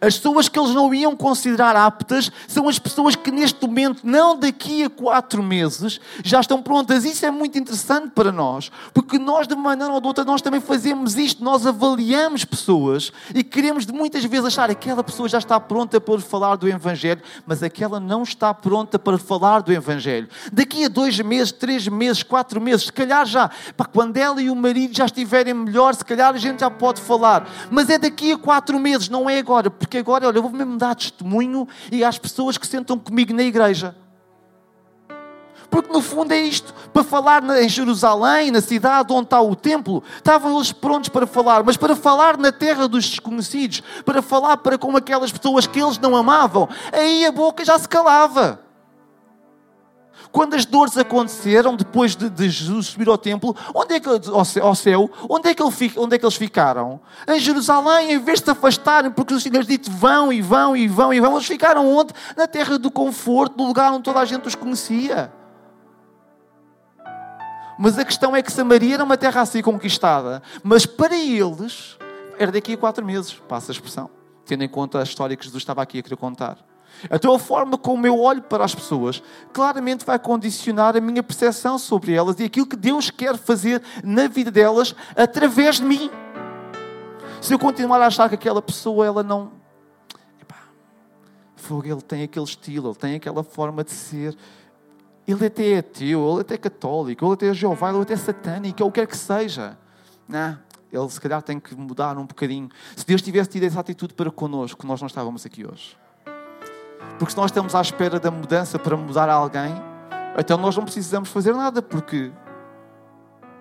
As 0.00 0.16
pessoas 0.16 0.48
que 0.48 0.58
eles 0.58 0.70
não 0.70 0.92
iam 0.92 1.16
considerar 1.16 1.76
aptas 1.76 2.30
são 2.46 2.68
as 2.68 2.78
pessoas 2.78 3.16
que 3.16 3.30
neste 3.30 3.66
momento, 3.66 4.00
não 4.04 4.36
daqui 4.38 4.84
a 4.84 4.90
quatro 4.90 5.42
meses, 5.42 6.00
já 6.24 6.40
estão 6.40 6.62
prontas. 6.62 7.04
Isso 7.04 7.24
é 7.24 7.30
muito 7.30 7.58
interessante 7.58 8.10
para 8.10 8.30
nós, 8.30 8.70
porque 8.92 9.18
nós, 9.18 9.46
de 9.46 9.54
uma 9.54 9.70
maneira 9.70 9.92
ou 9.92 10.00
de 10.00 10.06
outra, 10.06 10.24
nós 10.24 10.42
também 10.42 10.60
fazemos 10.60 11.16
isto. 11.16 11.42
Nós 11.42 11.66
avaliamos 11.66 12.44
pessoas 12.44 13.12
e 13.34 13.42
queremos 13.42 13.86
de 13.86 13.92
muitas 13.92 14.24
vezes 14.24 14.46
achar 14.46 14.68
que 14.68 14.88
aquela 14.88 15.02
pessoa 15.02 15.28
já 15.28 15.38
está 15.38 15.58
pronta 15.58 16.00
para 16.00 16.18
falar 16.20 16.56
do 16.56 16.68
Evangelho, 16.68 17.22
mas 17.46 17.62
aquela 17.62 17.98
não 18.00 18.22
está 18.22 18.52
pronta 18.52 18.98
para 18.98 19.18
falar 19.18 19.60
do 19.60 19.72
Evangelho. 19.72 20.28
Daqui 20.52 20.84
a 20.84 20.88
dois 20.88 21.18
meses, 21.20 21.52
três 21.52 21.88
meses, 21.88 22.22
quatro 22.22 22.60
meses, 22.60 22.86
se 22.86 22.92
calhar 22.92 23.24
já, 23.26 23.50
para 23.76 23.86
quando 23.86 24.16
ela 24.16 24.40
e 24.40 24.50
o 24.50 24.56
marido 24.56 24.96
já 24.96 25.06
estiverem 25.06 25.54
melhor, 25.54 25.94
se 25.94 26.04
calhar 26.04 26.34
a 26.34 26.38
gente 26.38 26.60
já 26.60 26.70
pode 26.70 27.00
falar. 27.00 27.48
Mas 27.70 27.88
é 27.90 27.98
daqui 27.98 28.32
a 28.32 28.38
quatro 28.38 28.78
meses, 28.78 29.08
não 29.08 29.28
é 29.28 29.38
agora 29.38 29.70
porque 29.78 29.98
agora, 29.98 30.26
olha, 30.26 30.38
eu 30.38 30.42
vou 30.42 30.50
mesmo 30.50 30.76
dar 30.76 30.94
testemunho 30.94 31.66
e 31.90 32.04
às 32.04 32.18
pessoas 32.18 32.58
que 32.58 32.66
sentam 32.66 32.98
comigo 32.98 33.32
na 33.32 33.42
igreja. 33.42 33.94
Porque 35.70 35.92
no 35.92 36.00
fundo 36.00 36.32
é 36.32 36.38
isto, 36.38 36.74
para 36.92 37.04
falar 37.04 37.42
em 37.62 37.68
Jerusalém, 37.68 38.50
na 38.50 38.60
cidade 38.60 39.12
onde 39.12 39.24
está 39.24 39.40
o 39.40 39.54
templo, 39.54 40.02
estavam 40.16 40.56
eles 40.56 40.72
prontos 40.72 41.10
para 41.10 41.26
falar, 41.26 41.62
mas 41.62 41.76
para 41.76 41.94
falar 41.94 42.38
na 42.38 42.50
terra 42.50 42.88
dos 42.88 43.08
desconhecidos, 43.08 43.82
para 44.04 44.22
falar 44.22 44.56
para 44.58 44.78
com 44.78 44.96
aquelas 44.96 45.30
pessoas 45.30 45.66
que 45.66 45.80
eles 45.80 45.98
não 45.98 46.16
amavam, 46.16 46.68
aí 46.90 47.26
a 47.26 47.32
boca 47.32 47.64
já 47.64 47.78
se 47.78 47.88
calava. 47.88 48.67
Quando 50.30 50.54
as 50.54 50.64
dores 50.64 50.96
aconteceram, 50.96 51.74
depois 51.74 52.14
de, 52.14 52.28
de 52.28 52.48
Jesus 52.48 52.88
subir 52.88 53.08
ao 53.08 53.16
templo, 53.16 53.56
onde 53.74 53.94
é 53.94 54.00
que, 54.00 54.08
ao 54.08 54.74
céu, 54.74 55.10
onde 55.28 55.48
é, 55.48 55.54
que 55.54 55.62
ele, 55.62 55.92
onde 55.96 56.16
é 56.16 56.18
que 56.18 56.24
eles 56.24 56.36
ficaram? 56.36 57.00
Em 57.26 57.38
Jerusalém, 57.40 58.12
em 58.12 58.18
vez 58.18 58.38
de 58.40 58.46
se 58.46 58.50
afastarem, 58.50 59.10
porque 59.10 59.34
os 59.34 59.42
Senhor 59.42 59.64
dito 59.64 59.90
vão 59.90 60.32
e 60.32 60.42
vão 60.42 60.76
e 60.76 60.86
vão 60.86 61.12
e 61.12 61.20
vão, 61.20 61.32
eles 61.32 61.46
ficaram 61.46 61.88
onde? 61.88 62.12
Na 62.36 62.46
terra 62.46 62.78
do 62.78 62.90
conforto, 62.90 63.56
no 63.56 63.66
lugar 63.66 63.92
onde 63.92 64.02
toda 64.02 64.20
a 64.20 64.24
gente 64.24 64.46
os 64.46 64.54
conhecia. 64.54 65.32
Mas 67.78 67.98
a 67.98 68.04
questão 68.04 68.34
é 68.34 68.42
que 68.42 68.50
Samaria 68.52 68.94
era 68.94 69.04
uma 69.04 69.16
terra 69.16 69.40
assim 69.40 69.62
conquistada, 69.62 70.42
mas 70.62 70.84
para 70.84 71.16
eles 71.16 71.96
era 72.38 72.50
daqui 72.50 72.74
a 72.74 72.76
quatro 72.76 73.04
meses, 73.04 73.34
passa 73.48 73.70
a 73.70 73.74
expressão, 73.74 74.10
tendo 74.44 74.64
em 74.64 74.68
conta 74.68 74.98
a 74.98 75.02
história 75.02 75.36
que 75.36 75.44
Jesus 75.44 75.62
estava 75.62 75.80
aqui 75.82 76.00
a 76.00 76.02
querer 76.02 76.16
contar. 76.16 76.58
Então 77.10 77.34
a 77.34 77.38
forma 77.38 77.78
como 77.78 78.06
eu 78.06 78.18
olho 78.18 78.42
para 78.42 78.64
as 78.64 78.74
pessoas 78.74 79.22
claramente 79.52 80.04
vai 80.04 80.18
condicionar 80.18 80.96
a 80.96 81.00
minha 81.00 81.22
percepção 81.22 81.78
sobre 81.78 82.12
elas 82.12 82.38
e 82.40 82.44
aquilo 82.44 82.66
que 82.66 82.76
Deus 82.76 83.10
quer 83.10 83.36
fazer 83.36 83.82
na 84.02 84.26
vida 84.26 84.50
delas 84.50 84.94
através 85.16 85.76
de 85.76 85.84
mim. 85.84 86.10
Se 87.40 87.54
eu 87.54 87.58
continuar 87.58 88.00
a 88.02 88.06
achar 88.06 88.28
que 88.28 88.34
aquela 88.34 88.60
pessoa 88.60 89.06
ela 89.06 89.22
não. 89.22 89.52
Epá, 90.40 90.56
ele 91.84 92.02
tem 92.02 92.24
aquele 92.24 92.44
estilo, 92.44 92.88
ele 92.88 92.96
tem 92.96 93.14
aquela 93.14 93.44
forma 93.44 93.84
de 93.84 93.92
ser. 93.92 94.36
Ele 95.26 95.46
até 95.46 95.72
é 95.72 95.78
ateu, 95.78 96.32
ele 96.32 96.40
até 96.40 96.54
é 96.54 96.58
católico, 96.58 97.24
ele 97.24 97.34
até 97.34 97.48
é 97.48 97.54
Jeová, 97.54 97.90
ele 97.90 98.00
até 98.00 98.14
é 98.14 98.16
satânico, 98.16 98.82
ou 98.82 98.88
o 98.88 98.92
que 98.92 99.00
quer 99.00 99.06
que 99.06 99.16
seja. 99.16 99.78
Não, 100.26 100.58
ele 100.90 101.08
se 101.10 101.20
calhar 101.20 101.42
tem 101.42 101.60
que 101.60 101.74
mudar 101.74 102.16
um 102.16 102.26
bocadinho. 102.26 102.68
Se 102.96 103.06
Deus 103.06 103.22
tivesse 103.22 103.50
tido 103.50 103.64
essa 103.64 103.78
atitude 103.78 104.14
para 104.14 104.30
connosco, 104.30 104.86
nós 104.86 105.00
não 105.00 105.06
estávamos 105.06 105.44
aqui 105.44 105.66
hoje. 105.66 105.96
Porque 107.16 107.30
se 107.30 107.36
nós 107.36 107.46
estamos 107.46 107.74
à 107.74 107.80
espera 107.80 108.18
da 108.18 108.30
mudança 108.30 108.78
para 108.78 108.96
mudar 108.96 109.28
alguém, 109.28 109.74
então 110.38 110.58
nós 110.58 110.76
não 110.76 110.84
precisamos 110.84 111.28
fazer 111.30 111.54
nada, 111.54 111.82
porque 111.82 112.32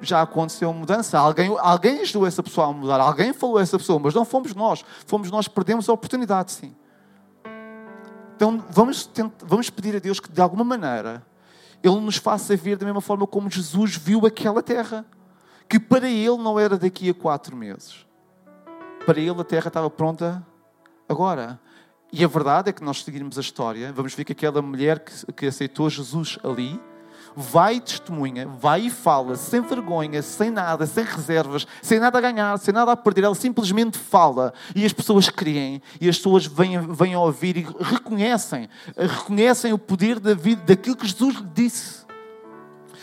já 0.02 0.22
aconteceu 0.22 0.72
mudança. 0.74 1.18
Alguém, 1.18 1.56
alguém 1.60 2.02
ajudou 2.02 2.28
essa 2.28 2.44
pessoa 2.44 2.68
a 2.68 2.74
mudar, 2.74 3.00
alguém 3.00 3.34
falou 3.34 3.58
a 3.58 3.62
essa 3.62 3.78
pessoa, 3.78 4.00
mas 4.00 4.14
não 4.14 4.26
fomos 4.26 4.54
nós. 4.54 4.84
Fomos 5.06 5.32
nós 5.32 5.48
que 5.48 5.54
perdemos 5.54 5.90
a 5.90 5.94
oportunidade, 5.94 6.52
sim. 6.52 6.76
Então 8.36 8.64
vamos, 8.70 9.10
vamos 9.44 9.70
pedir 9.70 9.96
a 9.96 10.00
Deus 10.00 10.20
que, 10.20 10.32
de 10.32 10.40
alguma 10.40 10.64
maneira, 10.64 11.24
Ele 11.84 12.00
nos 12.00 12.18
faça 12.18 12.56
ver 12.56 12.78
da 12.78 12.86
mesma 12.86 13.02
forma 13.02 13.26
como 13.26 13.50
Jesus 13.50 13.96
viu 13.96 14.26
aquela 14.26 14.62
terra. 14.62 15.06
Que 15.68 15.80
para 15.80 16.08
Ele 16.08 16.38
não 16.38 16.60
era 16.60 16.78
daqui 16.78 17.10
a 17.10 17.14
quatro 17.14 17.56
meses. 17.56 18.06
Para 19.06 19.20
Ele 19.20 19.42
a 19.42 19.44
terra 19.44 19.68
estava 19.68 19.90
pronta 19.90 20.46
agora. 21.10 21.60
E 22.12 22.24
a 22.24 22.28
verdade 22.28 22.70
é 22.70 22.74
que 22.74 22.84
nós 22.84 23.04
seguirmos 23.04 23.38
a 23.38 23.42
história, 23.42 23.92
vamos 23.92 24.14
ver 24.14 24.24
que 24.24 24.32
aquela 24.32 24.62
mulher 24.62 25.00
que, 25.00 25.34
que 25.34 25.46
aceitou 25.46 25.90
Jesus 25.90 26.40
ali, 26.44 26.80
vai 27.36 27.76
e 27.76 27.82
testemunha, 27.82 28.48
vai 28.48 28.88
e 28.88 28.90
fala, 28.90 29.36
sem 29.36 29.62
vergonha, 29.62 30.24
sem 30.24 30.50
nada, 30.50 30.88
sem 30.88 31.04
reservas, 31.04 31.68
sem 31.84 32.00
nada 32.00 32.18
a 32.18 32.22
ganhar, 32.22 32.58
sem 32.58 32.74
nada 32.74 32.94
a 32.94 32.98
perder. 32.98 33.26
Ela 33.26 33.36
simplesmente 33.36 33.98
fala 33.98 34.54
e 34.76 34.84
as 34.86 34.92
pessoas 34.92 35.30
creem 35.30 35.82
e 36.02 36.10
as 36.10 36.18
pessoas 36.18 36.48
vêm, 36.48 36.80
vêm 36.88 37.16
ouvir 37.16 37.58
e 37.58 37.68
reconhecem, 37.80 38.68
reconhecem 38.98 39.72
o 39.72 39.78
poder 39.78 40.20
da 40.20 40.34
vida, 40.34 40.64
daquilo 40.66 40.96
que 40.96 41.06
Jesus 41.06 41.36
lhe 41.36 41.48
disse 41.54 42.07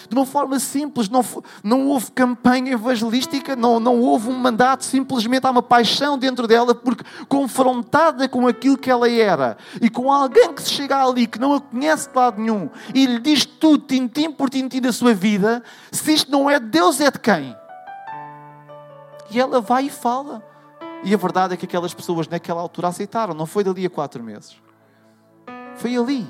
de 0.09 0.15
uma 0.15 0.27
forma 0.27 0.59
simples. 0.59 1.09
Não, 1.09 1.25
não 1.63 1.87
houve 1.87 2.11
campanha 2.13 2.73
evangelística, 2.73 3.57
não, 3.57 3.79
não 3.81 4.01
houve 4.01 4.29
um 4.29 4.39
mandato, 4.39 4.85
simplesmente 4.85 5.47
há 5.47 5.51
uma 5.51 5.63
paixão 5.63 6.19
dentro 6.19 6.47
dela, 6.47 6.75
porque 6.75 7.05
confrontada 7.29 8.29
com 8.29 8.47
aquilo 8.47 8.77
que 8.77 8.91
ela 8.91 9.11
era 9.11 9.57
e 9.81 9.89
com 9.89 10.13
alguém 10.13 10.53
que 10.53 10.63
se 10.63 10.71
chega 10.71 11.05
ali 11.05 11.27
que 11.27 11.39
não 11.39 11.55
a 11.55 11.61
conhece 11.61 12.09
de 12.09 12.17
lado 12.17 12.41
nenhum 12.41 12.69
e 12.95 13.07
lhe 13.07 13.19
diz 13.19 13.45
tudo, 13.45 13.85
tintim 13.87 14.31
por 14.31 14.51
tintim 14.51 14.81
da 14.81 14.93
sua 14.93 15.15
vida, 15.15 15.63
se 15.91 16.13
isto 16.13 16.31
não 16.31 16.49
é 16.49 16.59
de 16.59 16.67
Deus, 16.67 17.01
é 17.01 17.11
de 17.11 17.19
quem? 17.19 17.57
E 19.31 19.41
ela 19.41 19.61
vai 19.61 19.87
e 19.87 19.91
fala. 19.91 20.43
E 21.03 21.13
a 21.13 21.17
verdade 21.19 21.53
é 21.53 21.57
que 21.57 21.67
aquelas 21.67 21.93
pessoas 21.93 22.27
naquela 22.29 22.63
altura 22.63 22.89
aceitaram, 22.89 23.35
não 23.35 23.45
foi 23.45 23.63
dali 23.63 23.85
a 23.85 23.91
quatro 23.91 24.23
meses. 24.23 24.57
Foi 25.77 25.97
ali. 25.97 26.27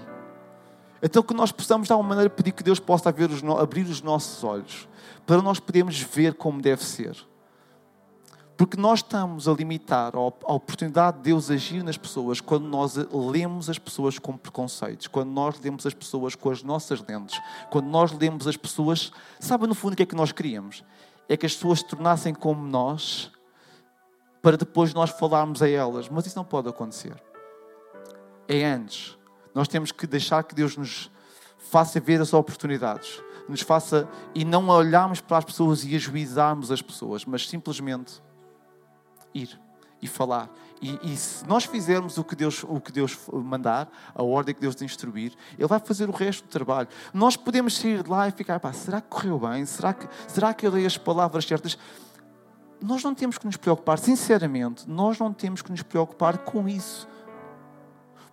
Então 1.05 1.23
que 1.23 1.35
nós 1.35 1.53
possamos, 1.53 1.87
de 1.87 1.93
alguma 1.93 2.09
maneira, 2.09 2.31
pedir 2.31 2.53
que 2.53 2.63
Deus 2.63 2.81
possa 2.81 3.11
os 3.11 3.61
abrir 3.61 3.83
os 3.83 4.01
nossos 4.01 4.43
olhos 4.43 4.89
para 5.27 5.43
nós 5.43 5.61
podermos 5.61 6.01
ver 6.01 6.33
como 6.33 6.63
deve 6.63 6.83
ser. 6.83 7.15
Porque 8.57 8.75
nós 8.79 9.01
estamos 9.01 9.47
a 9.47 9.53
limitar 9.53 10.17
a 10.17 10.21
oportunidade 10.21 11.19
de 11.19 11.25
Deus 11.25 11.51
agir 11.51 11.83
nas 11.83 11.99
pessoas 11.99 12.41
quando 12.41 12.67
nós 12.67 12.97
lemos 13.13 13.69
as 13.69 13.79
pessoas 13.79 14.19
com 14.19 14.35
preconceitos, 14.35 15.07
quando 15.07 15.29
nós 15.31 15.61
lemos 15.61 15.85
as 15.85 15.93
pessoas 15.93 16.35
com 16.35 16.49
as 16.49 16.63
nossas 16.63 17.05
lentes, 17.07 17.39
quando 17.71 17.87
nós 17.87 18.11
lemos 18.11 18.47
as 18.47 18.57
pessoas. 18.57 19.13
Sabe, 19.39 19.67
no 19.67 19.75
fundo, 19.75 19.93
o 19.93 19.97
que 19.97 20.05
é 20.05 20.07
que 20.07 20.15
nós 20.15 20.33
queríamos? 20.33 20.83
É 21.29 21.37
que 21.37 21.45
as 21.45 21.53
pessoas 21.53 21.81
se 21.81 21.87
tornassem 21.87 22.33
como 22.33 22.67
nós 22.67 23.31
para 24.41 24.57
depois 24.57 24.95
nós 24.95 25.11
falarmos 25.11 25.61
a 25.61 25.69
elas. 25.69 26.09
Mas 26.09 26.25
isso 26.25 26.37
não 26.39 26.45
pode 26.47 26.67
acontecer. 26.67 27.23
É 28.49 28.65
antes 28.65 29.19
nós 29.55 29.69
temos 29.69 29.93
que 29.93 30.07
deixar 30.07 30.43
que 30.45 30.55
Deus 30.55 30.77
nos 30.77 31.11
faça 31.59 32.01
ver 32.01 32.21
as 32.21 32.33
oportunidades, 32.33 33.23
nos 33.49 33.61
faça 33.61 34.09
e 34.35 34.45
não 34.45 34.69
olharmos 34.69 35.21
para 35.21 35.39
as 35.39 35.45
pessoas 35.45 35.85
e 35.85 35.95
ajuizarmos 35.95 36.71
as 36.71 36.83
pessoas, 36.83 37.25
mas 37.25 37.49
simplesmente 37.49 38.23
ir 39.33 39.59
e 40.01 40.07
falar. 40.07 40.51
E, 40.83 40.99
e, 41.03 41.17
se 41.17 41.47
nós 41.47 41.65
fizermos 41.65 42.19
o 42.19 42.25
que, 42.25 42.37
Deus, 42.37 42.63
o 42.63 42.79
que 42.79 42.93
Deus 42.93 43.19
mandar, 43.33 43.91
a 44.15 44.23
ordem 44.23 44.55
que 44.55 44.61
Deus 44.61 44.81
instruir, 44.83 45.33
Ele 45.59 45.67
vai 45.67 45.79
fazer 45.79 46.09
o 46.11 46.13
resto 46.13 46.45
do 46.45 46.51
trabalho. 46.51 46.89
Nós 47.13 47.37
podemos 47.37 47.77
sair 47.77 48.03
de 48.03 48.11
lá 48.11 48.29
e 48.29 48.33
ficar, 48.33 48.61
pá, 48.61 48.73
será 48.73 49.01
que 49.01 49.09
correu 49.09 49.39
bem? 49.39 49.65
Será 49.65 49.95
que, 49.95 50.07
será 50.29 50.53
que 50.53 50.67
eu 50.67 50.71
dei 50.71 50.85
as 50.85 50.99
palavras 50.99 51.47
certas? 51.47 51.79
Nós 52.83 53.03
não 53.03 53.15
temos 53.15 53.39
que 53.39 53.47
nos 53.47 53.57
preocupar, 53.57 53.99
sinceramente, 53.99 54.89
nós 54.89 55.19
não 55.19 55.33
temos 55.33 55.63
que 55.63 55.71
nos 55.71 55.83
preocupar 55.83 56.39
com 56.39 56.69
isso. 56.69 57.09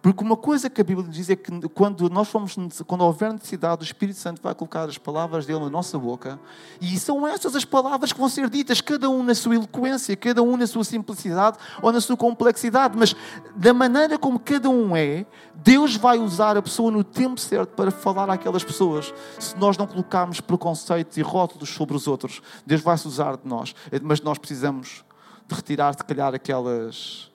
Porque 0.02 0.24
uma 0.24 0.36
coisa 0.36 0.68
que 0.68 0.82
a 0.82 0.84
Bíblia 0.84 1.08
diz 1.08 1.30
é 1.30 1.36
que 1.36 1.52
quando 1.70 2.10
nós 2.10 2.28
fomos, 2.28 2.56
quando 2.88 3.02
houver 3.02 3.32
necessidade, 3.34 3.84
o 3.84 3.86
Espírito 3.86 4.18
Santo 4.18 4.42
vai 4.42 4.56
colocar 4.56 4.90
as 4.90 4.98
palavras 4.98 5.46
dele 5.46 5.60
na 5.60 5.70
nossa 5.70 5.98
boca, 6.00 6.40
e 6.82 6.98
são 6.98 7.28
essas 7.28 7.56
as 7.56 7.64
palavras 7.64 8.12
que 8.12 8.20
vão 8.20 8.28
ser 8.28 8.50
ditas, 8.50 8.82
cada 8.82 9.08
um 9.10 9.22
na 9.22 9.36
sua 9.36 9.56
eloquência, 9.56 10.16
cada 10.16 10.42
um 10.42 10.58
na 10.58 10.66
sua 10.66 10.84
simplicidade 10.84 11.58
ou 11.84 11.92
na 11.92 12.02
sua 12.02 12.18
complexidade, 12.18 12.98
mas 12.98 13.16
da 13.56 13.74
maneira 13.74 14.18
como 14.18 14.40
cada 14.40 14.70
um 14.70 14.96
é, 14.96 15.26
Deus 15.54 15.96
vai 15.96 16.18
usar 16.18 16.58
a 16.58 16.62
pessoa 16.64 16.92
no 16.92 17.04
tempo 17.04 17.40
certo 17.40 17.76
para 17.76 17.92
falar 17.92 18.28
àquelas 18.30 18.64
pessoas. 18.64 19.14
Se 19.38 19.56
nós 19.58 19.78
não 19.78 19.86
colocarmos 19.86 20.42
preconceitos 20.42 21.18
e 21.18 21.22
rótulos 21.22 21.70
sobre 21.70 21.96
os 21.96 22.08
outros, 22.08 22.42
Deus 22.66 22.82
vai 22.82 22.98
se 22.98 23.08
usar 23.08 23.38
de 23.38 23.48
nós, 23.48 23.76
mas 24.02 24.20
nós 24.22 24.40
precisamos 24.40 25.06
de 25.48 25.56
retirar, 25.56 25.94
se 25.94 26.04
calhar, 26.04 26.34
aquelas 26.34 27.31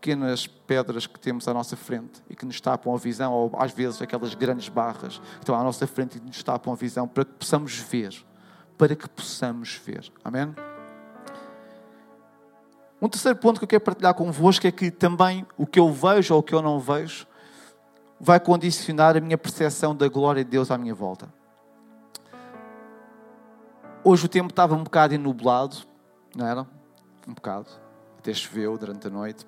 pequenas 0.00 0.46
pedras 0.46 1.06
que 1.06 1.20
temos 1.20 1.46
à 1.46 1.52
nossa 1.52 1.76
frente 1.76 2.22
e 2.28 2.34
que 2.34 2.46
nos 2.46 2.58
tapam 2.58 2.94
a 2.94 2.96
visão, 2.96 3.32
ou 3.34 3.52
às 3.58 3.70
vezes 3.70 4.00
aquelas 4.00 4.34
grandes 4.34 4.70
barras 4.70 5.18
que 5.18 5.38
estão 5.40 5.54
à 5.54 5.62
nossa 5.62 5.86
frente 5.86 6.16
e 6.16 6.20
nos 6.20 6.42
tapam 6.42 6.72
a 6.72 6.76
visão, 6.76 7.06
para 7.06 7.22
que 7.22 7.32
possamos 7.32 7.76
ver. 7.76 8.14
Para 8.78 8.96
que 8.96 9.06
possamos 9.06 9.74
ver. 9.84 10.10
Amém? 10.24 10.54
Um 13.00 13.08
terceiro 13.08 13.38
ponto 13.38 13.58
que 13.58 13.64
eu 13.64 13.68
quero 13.68 13.84
partilhar 13.84 14.14
convosco 14.14 14.66
é 14.66 14.72
que 14.72 14.90
também 14.90 15.46
o 15.56 15.66
que 15.66 15.78
eu 15.78 15.92
vejo 15.92 16.32
ou 16.32 16.40
o 16.40 16.42
que 16.42 16.54
eu 16.54 16.62
não 16.62 16.80
vejo 16.80 17.26
vai 18.18 18.40
condicionar 18.40 19.18
a 19.18 19.20
minha 19.20 19.36
percepção 19.36 19.94
da 19.94 20.08
glória 20.08 20.42
de 20.42 20.50
Deus 20.50 20.70
à 20.70 20.78
minha 20.78 20.94
volta. 20.94 21.28
Hoje 24.02 24.24
o 24.24 24.28
tempo 24.28 24.48
estava 24.48 24.74
um 24.74 24.82
bocado 24.82 25.14
enublado, 25.14 25.76
não 26.34 26.46
era? 26.46 26.66
Um 27.28 27.34
bocado. 27.34 27.68
Até 28.18 28.32
choveu 28.32 28.78
durante 28.78 29.06
a 29.06 29.10
noite. 29.10 29.46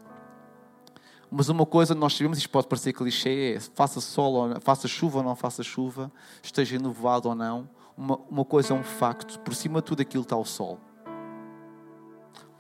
Mas 1.34 1.48
uma 1.48 1.64
coisa 1.64 1.94
nós 1.94 2.14
sabemos, 2.14 2.36
isto 2.36 2.50
pode 2.50 2.66
parecer 2.66 2.92
clichê, 2.92 3.54
é 3.56 3.60
faça 3.60 4.02
sol, 4.02 4.34
ou, 4.34 4.60
faça 4.60 4.86
chuva 4.86 5.20
ou 5.20 5.24
não 5.24 5.34
faça 5.34 5.62
chuva, 5.62 6.12
esteja 6.42 6.78
nublado 6.78 7.26
ou 7.26 7.34
não, 7.34 7.66
uma, 7.96 8.18
uma 8.28 8.44
coisa 8.44 8.74
é 8.74 8.76
um 8.76 8.82
facto, 8.82 9.40
por 9.40 9.54
cima 9.54 9.80
de 9.80 9.86
tudo 9.86 10.02
aquilo 10.02 10.24
está 10.24 10.36
o 10.36 10.44
sol. 10.44 10.78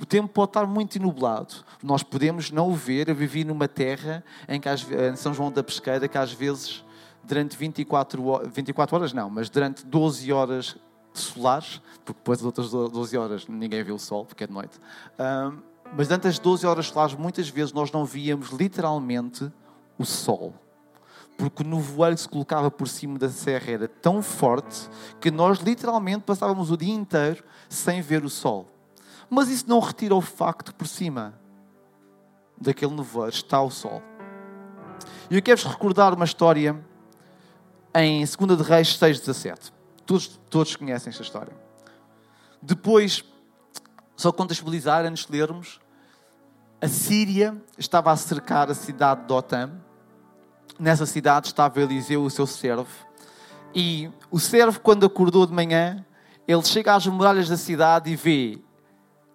O 0.00 0.06
tempo 0.06 0.28
pode 0.28 0.48
estar 0.48 0.66
muito 0.66 0.98
nublado. 0.98 1.54
Nós 1.82 2.02
podemos 2.02 2.50
não 2.50 2.70
o 2.70 2.74
ver. 2.74 3.08
Eu 3.08 3.14
vivi 3.14 3.44
numa 3.44 3.68
terra 3.68 4.24
em, 4.48 4.60
que, 4.60 4.68
em 4.68 5.14
São 5.14 5.32
João 5.32 5.52
da 5.52 5.62
Pesqueira 5.62 6.08
que 6.08 6.18
às 6.18 6.32
vezes, 6.32 6.84
durante 7.22 7.56
24 7.56 8.26
horas, 8.26 8.50
24 8.52 8.96
horas 8.96 9.12
não, 9.12 9.30
mas 9.30 9.48
durante 9.48 9.86
12 9.86 10.32
horas 10.32 10.76
solares, 11.14 11.80
porque 12.04 12.18
depois 12.18 12.38
das 12.38 12.46
outras 12.46 12.70
12 12.70 13.16
horas 13.16 13.46
ninguém 13.46 13.84
vê 13.84 13.92
o 13.92 13.98
sol, 13.98 14.24
porque 14.24 14.42
é 14.42 14.46
de 14.46 14.52
noite. 14.52 14.76
Um, 15.20 15.71
mas 15.96 16.08
durante 16.08 16.26
as 16.26 16.38
12 16.38 16.66
horas 16.66 16.86
solares, 16.86 17.14
muitas 17.14 17.48
vezes 17.48 17.72
nós 17.72 17.90
não 17.92 18.04
víamos 18.04 18.50
literalmente 18.50 19.50
o 19.98 20.04
sol. 20.04 20.54
Porque 21.36 21.62
o 21.62 21.66
nevoeiro 21.66 22.16
que 22.16 22.22
se 22.22 22.28
colocava 22.28 22.70
por 22.70 22.88
cima 22.88 23.18
da 23.18 23.28
serra 23.28 23.70
era 23.72 23.88
tão 23.88 24.22
forte 24.22 24.88
que 25.20 25.30
nós 25.30 25.58
literalmente 25.58 26.24
passávamos 26.24 26.70
o 26.70 26.76
dia 26.76 26.94
inteiro 26.94 27.44
sem 27.68 28.00
ver 28.00 28.24
o 28.24 28.30
sol. 28.30 28.68
Mas 29.28 29.48
isso 29.48 29.64
não 29.68 29.80
retira 29.80 30.14
o 30.14 30.20
facto 30.20 30.74
por 30.74 30.86
cima 30.86 31.34
daquele 32.60 32.94
nevoeiro 32.94 33.34
está 33.34 33.60
o 33.60 33.70
sol. 33.70 34.02
E 35.30 35.36
eu 35.36 35.42
quero-vos 35.42 35.70
recordar 35.70 36.14
uma 36.14 36.24
história 36.24 36.78
em 37.94 38.24
2 38.24 38.58
de 38.58 38.62
Reis 38.62 38.88
6,17. 38.98 39.72
Todos, 40.06 40.40
todos 40.48 40.76
conhecem 40.76 41.10
esta 41.10 41.22
história. 41.22 41.54
Depois, 42.60 43.24
só 44.16 44.30
contextualizar, 44.30 45.04
antes 45.04 45.26
de 45.26 45.32
lermos, 45.32 45.80
a 46.82 46.88
Síria 46.88 47.56
estava 47.78 48.10
a 48.10 48.16
cercar 48.16 48.68
a 48.68 48.74
cidade 48.74 49.24
de 49.24 49.32
Otam. 49.32 49.70
Nessa 50.80 51.06
cidade 51.06 51.46
estava 51.46 51.80
Eliseu, 51.80 52.24
o 52.24 52.28
seu 52.28 52.44
servo. 52.44 52.88
E 53.72 54.10
o 54.32 54.40
servo, 54.40 54.80
quando 54.80 55.06
acordou 55.06 55.46
de 55.46 55.52
manhã, 55.52 56.04
ele 56.46 56.64
chega 56.64 56.92
às 56.92 57.06
muralhas 57.06 57.48
da 57.48 57.56
cidade 57.56 58.10
e 58.10 58.16
vê 58.16 58.58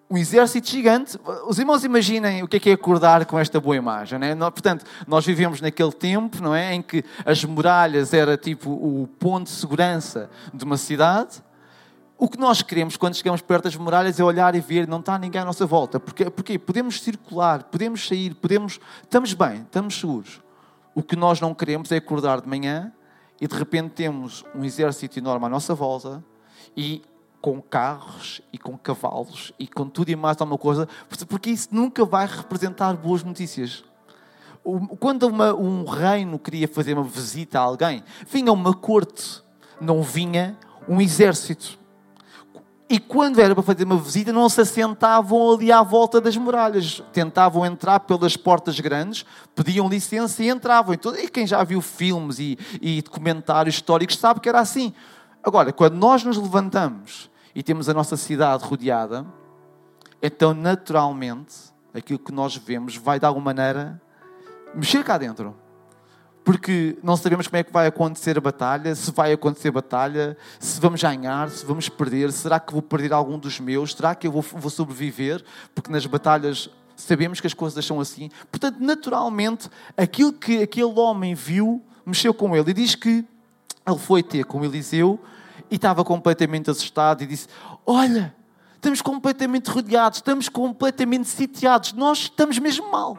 um 0.10 0.18
exército 0.18 0.70
gigante. 0.70 1.18
Os 1.48 1.58
irmãos 1.58 1.86
imaginem 1.86 2.44
o 2.44 2.50
que 2.50 2.58
é, 2.58 2.60
que 2.60 2.70
é 2.70 2.74
acordar 2.74 3.26
com 3.26 3.40
esta 3.40 3.62
boa 3.62 3.78
imagem. 3.78 4.20
Não 4.20 4.48
é? 4.48 4.52
Portanto, 4.52 4.84
nós 5.08 5.26
vivemos 5.26 5.62
naquele 5.62 5.94
tempo 5.94 6.44
não 6.44 6.54
é? 6.54 6.74
em 6.74 6.82
que 6.82 7.02
as 7.26 7.46
muralhas 7.46 8.14
era 8.14 8.36
tipo 8.36 8.70
o 8.70 9.08
ponto 9.18 9.46
de 9.46 9.52
segurança 9.52 10.30
de 10.54 10.66
uma 10.66 10.76
cidade. 10.76 11.42
O 12.20 12.28
que 12.28 12.40
nós 12.40 12.64
queremos 12.64 12.98
quando 12.98 13.14
chegamos 13.14 13.42
perto 13.42 13.66
das 13.66 13.76
muralhas 13.76 14.20
é 14.20 14.24
olhar 14.24 14.56
e 14.56 14.60
ver, 14.60 14.88
não 14.88 15.00
está 15.00 15.20
ninguém 15.20 15.40
à 15.40 15.46
nossa 15.46 15.68
volta. 15.68 16.00
Porque, 16.00 16.30
porque 16.32 16.58
podemos 16.58 17.00
circular, 17.02 17.66
podemos 17.66 18.08
sair, 18.08 18.34
podemos. 18.34 18.80
Estamos 19.04 19.34
bem, 19.34 19.62
estamos 19.62 20.00
seguros. 20.00 20.42
O 20.96 21.04
que 21.04 21.16
nós 21.16 21.40
não 21.40 21.54
queremos 21.54 21.92
é 21.92 21.98
acordar 21.98 22.42
de 22.42 22.50
manhã 22.50 22.92
e 23.40 23.48
de 23.48 23.56
repente 23.56 23.92
temos 23.92 24.44
um 24.56 24.64
exército 24.64 25.20
enorme 25.20 25.46
à 25.46 25.50
nossa 25.50 25.76
volta 25.76 26.24
e 26.76 27.04
com 27.40 27.62
carros 27.62 28.42
e 28.52 28.58
com 28.58 28.76
cavalos 28.76 29.54
e 29.60 29.68
com 29.68 29.88
tudo 29.88 30.10
e 30.10 30.16
mais 30.16 30.42
alguma 30.42 30.58
coisa, 30.58 30.90
porque 31.30 31.52
isso 31.52 31.70
nunca 31.72 32.04
vai 32.04 32.26
representar 32.26 32.94
boas 32.96 33.24
notícias. 33.24 33.84
Quando 35.00 35.28
uma, 35.28 35.54
um 35.54 35.86
reino 35.86 36.40
queria 36.40 36.68
fazer 36.68 36.96
uma 36.96 37.04
visita 37.04 37.60
a 37.60 37.62
alguém, 37.62 38.04
vinha 38.28 38.52
uma 38.52 38.74
corte, 38.74 39.44
não 39.80 40.02
vinha 40.02 40.58
um 40.90 41.00
exército. 41.00 41.78
E 42.90 43.00
quando 43.00 43.40
era 43.40 43.54
para 43.54 43.64
fazer 43.64 43.84
uma 43.84 43.98
visita, 43.98 44.32
não 44.32 44.48
se 44.48 44.62
assentavam 44.62 45.52
ali 45.52 45.72
à 45.72 45.84
volta 45.84 46.22
das 46.22 46.38
muralhas. 46.38 47.04
Tentavam 47.12 47.66
entrar 47.66 48.00
pelas 48.02 48.38
portas 48.38 48.80
grandes, 48.80 49.26
pediam 49.54 49.90
licença 49.90 50.42
e 50.42 50.50
entravam. 50.50 50.96
E 50.96 51.28
quem 51.28 51.46
já 51.46 51.64
viu 51.66 51.82
filmes 51.82 52.40
e, 52.40 52.58
e 52.82 53.02
documentários 53.02 53.76
históricos 53.76 54.18
sabe 54.18 54.40
que 54.40 54.48
era 54.48 54.62
assim. 54.62 54.94
Agora, 55.44 55.74
quando 55.74 55.96
nós 55.96 56.24
nos 56.24 56.38
levantamos 56.38 57.30
e 57.54 57.62
temos 57.62 57.90
a 57.90 57.94
nossa 57.94 58.16
cidade 58.16 58.64
rodeada, 58.64 59.26
então 60.22 60.54
naturalmente 60.54 61.56
aquilo 61.94 62.20
que 62.20 62.32
nós 62.32 62.56
vemos 62.56 62.96
vai 62.96 63.20
de 63.20 63.26
alguma 63.26 63.54
maneira 63.54 64.02
mexer 64.74 65.04
cá 65.04 65.18
dentro. 65.18 65.56
Porque 66.48 66.98
não 67.04 67.18
sabemos 67.18 67.46
como 67.46 67.58
é 67.58 67.64
que 67.66 67.74
vai 67.74 67.88
acontecer 67.88 68.38
a 68.38 68.40
batalha, 68.40 68.96
se 68.96 69.12
vai 69.12 69.34
acontecer 69.34 69.70
batalha, 69.70 70.38
se 70.62 70.80
vamos 70.80 71.04
ganhar, 71.04 71.50
se 71.50 71.66
vamos 71.66 71.90
perder, 71.90 72.32
será 72.32 72.58
que 72.58 72.72
vou 72.72 72.82
perder 72.82 73.12
algum 73.12 73.38
dos 73.38 73.60
meus, 73.60 73.94
será 73.94 74.16
que 74.16 74.28
eu 74.28 74.32
vou, 74.32 74.42
vou 74.42 74.70
sobreviver? 74.70 75.44
Porque 75.76 75.92
nas 75.92 76.06
batalhas 76.06 76.70
sabemos 76.96 77.42
que 77.42 77.48
as 77.48 77.54
coisas 77.54 77.86
são 77.86 78.00
assim. 78.00 78.30
Portanto, 78.50 78.78
naturalmente, 78.80 79.70
aquilo 79.98 80.32
que 80.32 80.64
aquele 80.64 80.98
homem 80.98 81.36
viu 81.36 81.84
mexeu 82.06 82.34
com 82.34 82.56
ele 82.56 82.72
e 82.72 82.74
diz 82.74 82.96
que 82.96 83.26
ele 83.86 84.00
foi 84.00 84.24
ter 84.24 84.46
com 84.46 84.64
Eliseu 84.64 85.20
e 85.70 85.76
estava 85.76 86.06
completamente 86.06 86.72
assustado 86.72 87.24
e 87.24 87.28
disse: 87.28 87.50
Olha, 87.86 88.34
estamos 88.74 89.02
completamente 89.02 89.70
rodeados, 89.70 90.20
estamos 90.20 90.48
completamente 90.48 91.28
sitiados, 91.28 91.92
nós 91.92 92.20
estamos 92.20 92.58
mesmo 92.58 92.90
mal. 92.90 93.18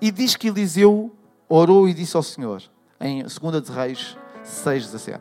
E 0.00 0.12
diz 0.12 0.36
que 0.36 0.46
Eliseu 0.46 1.12
orou 1.48 1.88
e 1.88 1.94
disse 1.94 2.16
ao 2.16 2.22
Senhor, 2.22 2.62
em 3.00 3.22
2 3.22 3.62
de 3.62 3.72
Reis 3.72 4.16
6,17: 4.44 5.20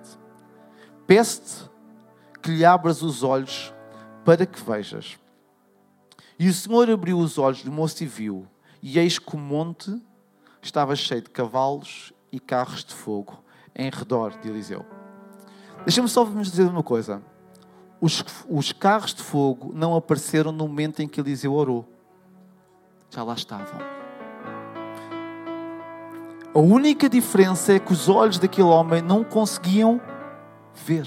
Peço-te 1.05 1.69
que 2.41 2.51
lhe 2.51 2.65
abras 2.65 3.01
os 3.01 3.23
olhos 3.23 3.73
para 4.23 4.45
que 4.45 4.61
vejas. 4.61 5.17
E 6.37 6.49
o 6.49 6.53
Senhor 6.53 6.89
abriu 6.89 7.17
os 7.17 7.37
olhos 7.37 7.63
do 7.63 7.71
moço 7.71 8.03
e 8.03 8.07
viu, 8.07 8.47
e 8.81 8.99
eis 8.99 9.17
que 9.17 9.35
o 9.35 9.39
monte 9.39 10.01
estava 10.61 10.95
cheio 10.95 11.21
de 11.21 11.29
cavalos 11.29 12.11
e 12.31 12.39
carros 12.39 12.83
de 12.83 12.93
fogo 12.93 13.43
em 13.75 13.89
redor 13.89 14.37
de 14.39 14.49
Eliseu. 14.49 14.85
Deixa-me 15.85 16.09
só 16.09 16.23
vos 16.23 16.49
dizer 16.49 16.63
uma 16.63 16.83
coisa. 16.83 17.21
Os, 18.01 18.23
os 18.49 18.71
carros 18.71 19.13
de 19.13 19.21
fogo 19.21 19.71
não 19.73 19.95
apareceram 19.95 20.51
no 20.51 20.67
momento 20.67 21.01
em 21.01 21.07
que 21.07 21.19
Eliseu 21.19 21.53
orou. 21.53 21.87
Já 23.09 23.23
lá 23.23 23.33
estavam. 23.33 23.94
A 26.55 26.59
única 26.59 27.09
diferença 27.09 27.73
é 27.73 27.79
que 27.79 27.91
os 27.91 28.07
olhos 28.07 28.39
daquele 28.39 28.69
homem 28.69 29.01
não 29.01 29.25
conseguiam 29.25 29.99
ver. 30.73 31.05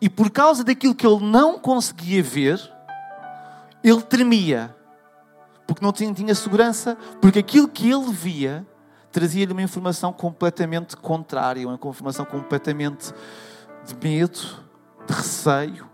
E 0.00 0.08
por 0.08 0.30
causa 0.30 0.64
daquilo 0.64 0.94
que 0.94 1.06
ele 1.06 1.22
não 1.22 1.58
conseguia 1.58 2.22
ver, 2.22 2.58
ele 3.84 4.00
tremia. 4.00 4.74
Porque 5.66 5.84
não 5.84 5.92
tinha, 5.92 6.34
segurança, 6.34 6.96
porque 7.20 7.40
aquilo 7.40 7.68
que 7.68 7.90
ele 7.90 8.10
via 8.10 8.66
trazia-lhe 9.12 9.52
uma 9.52 9.62
informação 9.62 10.14
completamente 10.14 10.96
contrária, 10.96 11.68
uma 11.68 11.74
informação 11.74 12.24
completamente 12.24 13.12
de 13.84 13.94
medo, 14.02 14.64
de 15.06 15.12
receio. 15.12 15.85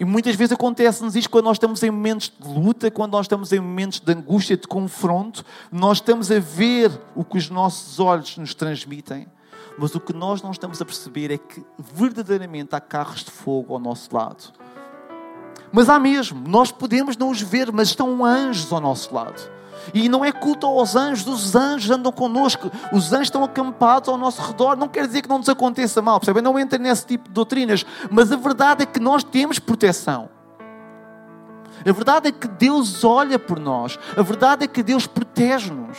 E 0.00 0.04
muitas 0.04 0.34
vezes 0.34 0.52
acontece-nos 0.52 1.14
isto 1.14 1.28
quando 1.28 1.44
nós 1.44 1.56
estamos 1.56 1.82
em 1.82 1.90
momentos 1.90 2.32
de 2.40 2.48
luta, 2.48 2.90
quando 2.90 3.12
nós 3.12 3.26
estamos 3.26 3.52
em 3.52 3.60
momentos 3.60 4.00
de 4.00 4.10
angústia, 4.10 4.56
de 4.56 4.66
confronto, 4.66 5.44
nós 5.70 5.98
estamos 5.98 6.32
a 6.32 6.38
ver 6.38 6.90
o 7.14 7.22
que 7.22 7.36
os 7.36 7.50
nossos 7.50 8.00
olhos 8.00 8.38
nos 8.38 8.54
transmitem, 8.54 9.26
mas 9.76 9.94
o 9.94 10.00
que 10.00 10.14
nós 10.14 10.40
não 10.40 10.52
estamos 10.52 10.80
a 10.80 10.86
perceber 10.86 11.30
é 11.30 11.36
que 11.36 11.62
verdadeiramente 11.78 12.74
há 12.74 12.80
carros 12.80 13.22
de 13.22 13.30
fogo 13.30 13.74
ao 13.74 13.78
nosso 13.78 14.08
lado. 14.16 14.54
Mas 15.72 15.88
há 15.88 15.98
mesmo, 15.98 16.42
nós 16.48 16.72
podemos 16.72 17.16
não 17.16 17.30
os 17.30 17.40
ver, 17.40 17.70
mas 17.72 17.88
estão 17.88 18.24
anjos 18.24 18.72
ao 18.72 18.80
nosso 18.80 19.14
lado. 19.14 19.40
E 19.94 20.08
não 20.08 20.24
é 20.24 20.30
culto 20.30 20.66
aos 20.66 20.94
anjos, 20.94 21.26
os 21.26 21.54
anjos 21.54 21.90
andam 21.90 22.12
connosco, 22.12 22.70
os 22.92 23.12
anjos 23.12 23.28
estão 23.28 23.44
acampados 23.44 24.08
ao 24.08 24.16
nosso 24.16 24.42
redor. 24.42 24.76
Não 24.76 24.88
quer 24.88 25.06
dizer 25.06 25.22
que 25.22 25.28
não 25.28 25.38
nos 25.38 25.48
aconteça 25.48 26.02
mal, 26.02 26.20
percebem? 26.20 26.42
Não 26.42 26.58
entra 26.58 26.78
nesse 26.78 27.06
tipo 27.06 27.28
de 27.28 27.34
doutrinas, 27.34 27.84
mas 28.10 28.30
a 28.30 28.36
verdade 28.36 28.82
é 28.82 28.86
que 28.86 29.00
nós 29.00 29.24
temos 29.24 29.58
proteção. 29.58 30.28
A 31.86 31.92
verdade 31.92 32.28
é 32.28 32.32
que 32.32 32.46
Deus 32.46 33.04
olha 33.04 33.38
por 33.38 33.58
nós, 33.58 33.98
a 34.16 34.22
verdade 34.22 34.64
é 34.64 34.66
que 34.68 34.82
Deus 34.82 35.06
protege-nos. 35.06 35.98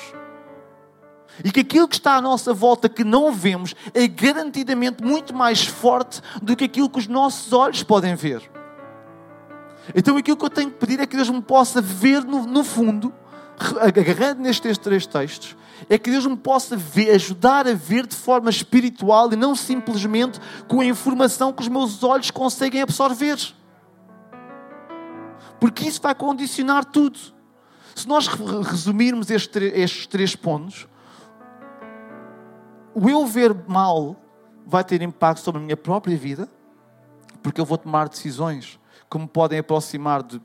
E 1.43 1.51
que 1.51 1.61
aquilo 1.61 1.87
que 1.87 1.95
está 1.95 2.17
à 2.17 2.21
nossa 2.21 2.53
volta 2.53 2.87
que 2.87 3.03
não 3.03 3.31
vemos 3.31 3.73
é 3.93 4.05
garantidamente 4.07 5.03
muito 5.03 5.33
mais 5.33 5.65
forte 5.65 6.21
do 6.41 6.55
que 6.55 6.65
aquilo 6.65 6.89
que 6.89 6.99
os 6.99 7.07
nossos 7.07 7.51
olhos 7.51 7.81
podem 7.81 8.13
ver. 8.15 8.60
Então 9.95 10.17
aquilo 10.17 10.37
que 10.37 10.45
eu 10.45 10.49
tenho 10.49 10.71
que 10.71 10.77
pedir 10.77 10.99
é 10.99 11.05
que 11.05 11.15
Deus 11.15 11.29
me 11.29 11.41
possa 11.41 11.81
ver 11.81 12.23
no, 12.23 12.45
no 12.45 12.63
fundo 12.63 13.13
agarrando 13.79 14.41
nestes 14.41 14.77
três 14.77 15.05
textos, 15.05 15.55
é 15.89 15.97
que 15.97 16.09
Deus 16.09 16.25
me 16.25 16.37
possa 16.37 16.75
ver, 16.75 17.11
ajudar 17.11 17.67
a 17.67 17.73
ver 17.73 18.07
de 18.07 18.15
forma 18.15 18.49
espiritual 18.49 19.31
e 19.31 19.35
não 19.35 19.55
simplesmente 19.55 20.39
com 20.67 20.81
a 20.81 20.85
informação 20.85 21.53
que 21.53 21.61
os 21.61 21.67
meus 21.67 22.03
olhos 22.03 22.31
conseguem 22.31 22.81
absorver. 22.81 23.37
Porque 25.59 25.87
isso 25.87 26.01
vai 26.01 26.15
condicionar 26.15 26.85
tudo. 26.85 27.19
Se 27.93 28.07
nós 28.07 28.27
resumirmos 28.27 29.29
estes 29.29 30.07
três 30.07 30.35
pontos, 30.35 30.87
o 32.95 33.09
eu 33.09 33.25
ver 33.25 33.53
mal 33.67 34.15
vai 34.65 34.83
ter 34.83 35.01
impacto 35.01 35.41
sobre 35.41 35.61
a 35.61 35.63
minha 35.63 35.77
própria 35.77 36.17
vida, 36.17 36.49
porque 37.43 37.59
eu 37.59 37.65
vou 37.65 37.77
tomar 37.77 38.09
decisões 38.09 38.79
que 39.11 39.19
me 39.19 39.27
podem 39.27 39.59
aproximar 39.59 40.23
de 40.23 40.41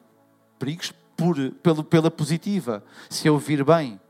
perigos 0.58 0.92
por, 1.16 1.36
pelo, 1.62 1.84
pela 1.84 2.10
positiva. 2.10 2.82
Se 3.08 3.28
eu 3.28 3.38
vir 3.38 3.64
bem, 3.64 4.00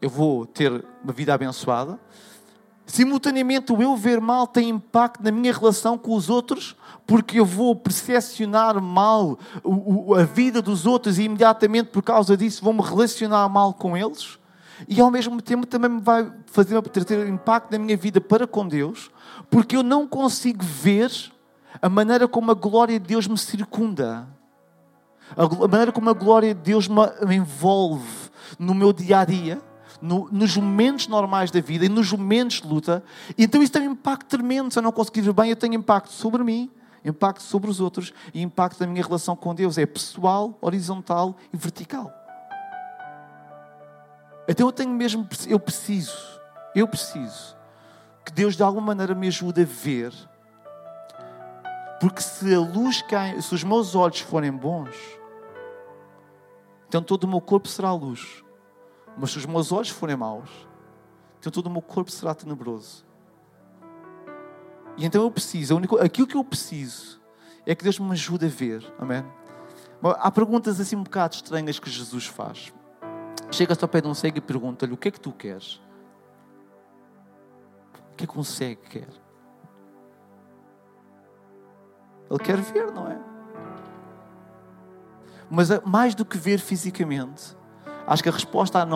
eu 0.00 0.08
vou 0.08 0.46
ter 0.46 0.84
uma 1.02 1.12
vida 1.12 1.34
abençoada. 1.34 1.98
Simultaneamente, 2.86 3.72
o 3.72 3.82
eu 3.82 3.96
ver 3.96 4.20
mal 4.20 4.46
tem 4.46 4.68
impacto 4.68 5.22
na 5.22 5.32
minha 5.32 5.52
relação 5.52 5.98
com 5.98 6.14
os 6.14 6.30
outros, 6.30 6.76
porque 7.06 7.40
eu 7.40 7.44
vou 7.44 7.74
percepcionar 7.74 8.80
mal 8.80 9.36
a 10.16 10.22
vida 10.22 10.62
dos 10.62 10.86
outros 10.86 11.18
e 11.18 11.24
imediatamente 11.24 11.90
por 11.90 12.02
causa 12.02 12.36
disso 12.36 12.64
vou 12.64 12.72
me 12.72 12.80
relacionar 12.80 13.48
mal 13.48 13.74
com 13.74 13.96
eles. 13.96 14.38
E 14.86 15.00
ao 15.00 15.10
mesmo 15.10 15.42
tempo 15.42 15.66
também 15.66 15.90
me 15.90 16.00
vai 16.00 16.32
fazer 16.46 16.80
ter 16.82 17.26
impacto 17.26 17.72
na 17.72 17.78
minha 17.78 17.96
vida 17.96 18.20
para 18.20 18.46
com 18.46 18.66
Deus, 18.66 19.10
porque 19.50 19.76
eu 19.76 19.82
não 19.82 20.06
consigo 20.06 20.64
ver 20.64 21.10
a 21.80 21.88
maneira 21.88 22.26
como 22.26 22.50
a 22.50 22.54
glória 22.54 22.98
de 22.98 23.06
Deus 23.06 23.26
me 23.26 23.38
circunda, 23.38 24.28
a 25.36 25.68
maneira 25.68 25.92
como 25.92 26.08
a 26.10 26.14
glória 26.14 26.54
de 26.54 26.60
Deus 26.60 26.88
me 26.88 27.36
envolve 27.36 28.30
no 28.58 28.74
meu 28.74 28.92
dia 28.92 29.20
a 29.20 29.24
dia 29.24 29.62
no, 30.00 30.28
nos 30.30 30.56
momentos 30.56 31.08
normais 31.08 31.50
da 31.50 31.60
vida 31.60 31.84
e 31.84 31.88
nos 31.88 32.12
momentos 32.12 32.60
de 32.60 32.68
luta. 32.68 33.02
E 33.36 33.44
então 33.44 33.62
isso 33.62 33.72
tem 33.72 33.88
um 33.88 33.92
impacto 33.92 34.26
tremendo. 34.26 34.72
Se 34.72 34.78
eu 34.78 34.82
não 34.82 34.92
conseguir 34.92 35.22
ver 35.22 35.32
bem, 35.32 35.50
eu 35.50 35.56
tenho 35.56 35.74
impacto 35.74 36.10
sobre 36.10 36.42
mim, 36.42 36.70
impacto 37.04 37.42
sobre 37.42 37.70
os 37.70 37.80
outros 37.80 38.12
e 38.32 38.40
impacto 38.40 38.80
na 38.80 38.86
minha 38.86 39.04
relação 39.04 39.36
com 39.36 39.54
Deus. 39.54 39.78
É 39.78 39.86
pessoal, 39.86 40.56
horizontal 40.60 41.36
e 41.52 41.56
vertical. 41.56 42.12
Então 44.48 44.66
eu 44.66 44.72
tenho 44.72 44.90
mesmo, 44.90 45.28
eu 45.46 45.60
preciso, 45.60 46.16
eu 46.74 46.88
preciso 46.88 47.56
que 48.24 48.32
Deus 48.32 48.56
de 48.56 48.62
alguma 48.62 48.86
maneira 48.86 49.14
me 49.14 49.28
ajude 49.28 49.62
a 49.62 49.66
ver. 49.66 50.12
Porque 52.00 52.22
se 52.22 52.54
a 52.54 52.60
luz 52.60 53.02
cai, 53.02 53.40
se 53.40 53.54
os 53.54 53.64
meus 53.64 53.94
olhos 53.94 54.20
forem 54.20 54.52
bons, 54.52 54.94
então 56.86 57.02
todo 57.02 57.24
o 57.24 57.28
meu 57.28 57.40
corpo 57.40 57.68
será 57.68 57.92
luz. 57.92 58.44
Mas 59.16 59.32
se 59.32 59.38
os 59.38 59.46
meus 59.46 59.72
olhos 59.72 59.90
forem 59.90 60.16
maus, 60.16 60.48
então 61.38 61.50
todo 61.50 61.66
o 61.66 61.70
meu 61.70 61.82
corpo 61.82 62.10
será 62.10 62.34
tenebroso. 62.34 63.04
E 64.96 65.04
então 65.04 65.22
eu 65.22 65.30
preciso, 65.30 65.80
aquilo 66.00 66.26
que 66.26 66.36
eu 66.36 66.44
preciso 66.44 67.20
é 67.66 67.74
que 67.74 67.84
Deus 67.84 67.98
me 67.98 68.12
ajude 68.12 68.46
a 68.46 68.48
ver. 68.48 68.94
Amém? 68.98 69.24
Há 70.02 70.30
perguntas 70.30 70.80
assim 70.80 70.96
um 70.96 71.02
bocado 71.02 71.34
estranhas 71.34 71.78
que 71.78 71.90
Jesus 71.90 72.26
faz. 72.26 72.72
Chega-se 73.50 73.82
ao 73.82 73.88
pé 73.88 74.00
de 74.00 74.08
um 74.08 74.14
cego 74.14 74.38
e 74.38 74.40
pergunta-lhe: 74.40 74.92
O 74.92 74.96
que 74.96 75.08
é 75.08 75.10
que 75.10 75.20
tu 75.20 75.32
queres? 75.32 75.80
O 78.12 78.16
que 78.16 78.24
é 78.24 78.26
que 78.26 78.38
um 78.38 78.44
cego 78.44 78.82
quer? 78.82 79.08
Ele 82.30 82.38
quer 82.38 82.58
ver, 82.58 82.90
não 82.92 83.08
é? 83.10 83.18
Mas 85.50 85.68
mais 85.84 86.14
do 86.14 86.24
que 86.24 86.36
ver 86.36 86.58
fisicamente, 86.58 87.56
Acho 88.08 88.22
que 88.22 88.28
a 88.30 88.32
resposta 88.32 88.86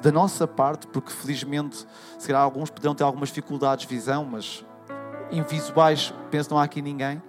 da 0.00 0.10
nossa 0.10 0.46
parte, 0.46 0.86
porque 0.86 1.12
felizmente, 1.12 1.86
se 2.18 2.26
calhar 2.26 2.42
alguns 2.42 2.70
poderão 2.70 2.94
ter 2.94 3.04
algumas 3.04 3.28
dificuldades 3.28 3.86
de 3.86 3.94
visão, 3.94 4.24
mas 4.24 4.64
invisuais, 5.30 6.14
penso 6.30 6.50
não 6.52 6.58
há 6.58 6.62
aqui 6.62 6.80
ninguém, 6.80 7.22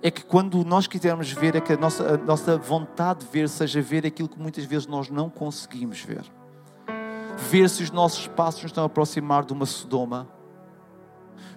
é 0.00 0.12
que 0.12 0.24
quando 0.24 0.64
nós 0.64 0.86
quisermos 0.86 1.32
ver, 1.32 1.56
é 1.56 1.60
que 1.60 1.72
a 1.72 1.76
nossa, 1.76 2.14
a 2.14 2.16
nossa 2.16 2.56
vontade 2.56 3.26
de 3.26 3.32
ver 3.32 3.48
seja 3.48 3.82
ver 3.82 4.06
aquilo 4.06 4.28
que 4.28 4.38
muitas 4.38 4.64
vezes 4.64 4.86
nós 4.86 5.10
não 5.10 5.28
conseguimos 5.28 6.02
ver. 6.02 6.22
Ver 7.36 7.68
se 7.68 7.82
os 7.82 7.90
nossos 7.90 8.28
passos 8.28 8.62
nos 8.62 8.70
estão 8.70 8.84
a 8.84 8.86
aproximar 8.86 9.44
de 9.44 9.52
uma 9.52 9.66
Sodoma. 9.66 10.28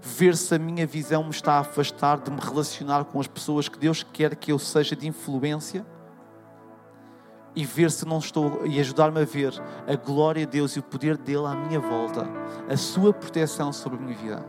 Ver 0.02 0.36
se 0.36 0.56
a 0.56 0.60
minha 0.60 0.86
visão 0.86 1.24
me 1.24 1.32
está 1.32 1.54
a 1.54 1.60
afastar 1.60 2.20
de 2.20 2.30
me 2.30 2.40
relacionar 2.40 3.06
com 3.06 3.20
as 3.20 3.28
pessoas 3.28 3.70
que 3.70 3.80
Deus 3.80 4.04
quer 4.04 4.36
que 4.36 4.52
eu 4.52 4.60
seja 4.60 4.96
de 4.96 5.08
influência 5.08 5.86
e 7.56 7.66
ver 7.66 7.92
se 7.92 8.06
não 8.06 8.18
estou 8.18 8.66
e 8.66 8.80
ajudar-me 8.80 9.22
a 9.22 9.26
ver 9.26 9.54
a 9.88 9.96
glória 9.96 10.46
de 10.46 10.54
Deus 10.54 10.76
e 10.76 10.80
o 10.80 10.84
poder 10.84 11.18
dele 11.18 11.46
à 11.46 11.56
minha 11.56 11.80
volta, 11.80 12.28
a 12.70 12.76
sua 12.76 13.14
proteção 13.14 13.72
sobre 13.72 14.00
a 14.00 14.02
minha 14.02 14.18
vida. 14.18 14.46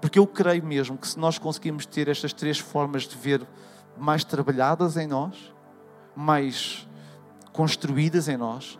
Porque 0.00 0.18
eu 0.18 0.26
creio 0.26 0.64
mesmo 0.64 0.98
que 0.98 1.06
se 1.06 1.18
nós 1.18 1.38
conseguirmos 1.38 1.86
ter 1.86 2.08
estas 2.08 2.32
três 2.32 2.58
formas 2.58 3.04
de 3.04 3.16
ver 3.16 3.46
mais 3.96 4.24
trabalhadas 4.24 4.96
em 4.96 5.06
nós, 5.06 5.54
mais 6.16 6.88
construídas 7.52 8.28
em 8.28 8.36
nós, 8.36 8.78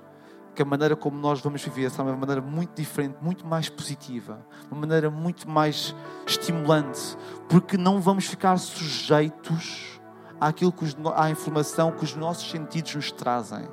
que 0.55 0.63
a 0.63 0.65
maneira 0.65 0.95
como 0.95 1.19
nós 1.19 1.41
vamos 1.41 1.63
viver 1.63 1.91
será 1.91 2.05
uma 2.05 2.17
maneira 2.17 2.41
muito 2.41 2.75
diferente, 2.75 3.17
muito 3.21 3.47
mais 3.47 3.69
positiva, 3.69 4.45
uma 4.71 4.81
maneira 4.81 5.11
muito 5.11 5.49
mais 5.49 5.95
estimulante, 6.27 7.17
porque 7.49 7.77
não 7.77 8.01
vamos 8.01 8.27
ficar 8.27 8.59
sujeitos 8.59 10.01
àquilo 10.41 10.73
que 10.73 10.85
os, 10.85 10.97
à 11.15 11.31
informação 11.31 11.93
que 11.93 12.05
os 12.05 12.15
nossos 12.15 12.51
sentidos 12.51 12.95
nos 12.95 13.13
trazem. 13.13 13.67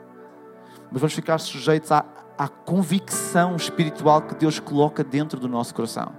Mas 0.91 1.01
vamos 1.01 1.13
ficar 1.13 1.37
sujeitos 1.39 1.91
à, 1.91 2.05
à 2.37 2.47
convicção 2.47 3.55
espiritual 3.55 4.21
que 4.21 4.35
Deus 4.35 4.59
coloca 4.59 5.03
dentro 5.03 5.39
do 5.39 5.47
nosso 5.47 5.75
coração. 5.75 6.13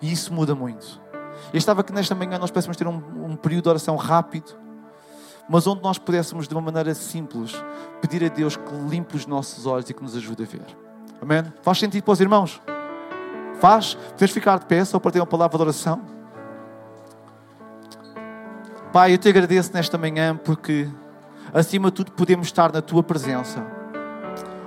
E 0.00 0.12
isso 0.12 0.32
muda 0.32 0.54
muito. 0.54 1.00
Eu 1.52 1.58
estava 1.58 1.82
que 1.82 1.92
nesta 1.92 2.14
manhã 2.14 2.38
nós 2.38 2.50
pudéssemos 2.50 2.76
ter 2.76 2.86
um, 2.86 3.02
um 3.24 3.36
período 3.36 3.64
de 3.64 3.68
oração 3.70 3.96
rápido, 3.96 4.67
mas 5.48 5.66
onde 5.66 5.82
nós 5.82 5.98
pudéssemos, 5.98 6.46
de 6.46 6.54
uma 6.54 6.60
maneira 6.60 6.94
simples, 6.94 7.52
pedir 8.00 8.24
a 8.24 8.28
Deus 8.28 8.56
que 8.56 8.74
limpe 8.88 9.16
os 9.16 9.26
nossos 9.26 9.64
olhos 9.66 9.88
e 9.88 9.94
que 9.94 10.02
nos 10.02 10.16
ajude 10.16 10.42
a 10.42 10.46
ver. 10.46 10.66
Amém? 11.20 11.44
Faz 11.62 11.78
sentido 11.78 12.04
para 12.04 12.12
os 12.12 12.20
irmãos? 12.20 12.60
Faz? 13.60 13.94
Podes 14.16 14.30
ficar 14.30 14.58
de 14.58 14.66
pé 14.66 14.84
só 14.84 14.98
para 14.98 15.10
ter 15.10 15.20
uma 15.20 15.26
palavra 15.26 15.56
de 15.56 15.62
oração? 15.62 16.00
Pai, 18.92 19.12
eu 19.12 19.18
te 19.18 19.28
agradeço 19.28 19.72
nesta 19.72 19.98
manhã 19.98 20.36
porque, 20.36 20.88
acima 21.52 21.90
de 21.90 21.96
tudo, 21.96 22.12
podemos 22.12 22.46
estar 22.46 22.72
na 22.72 22.80
tua 22.80 23.02
presença. 23.02 23.66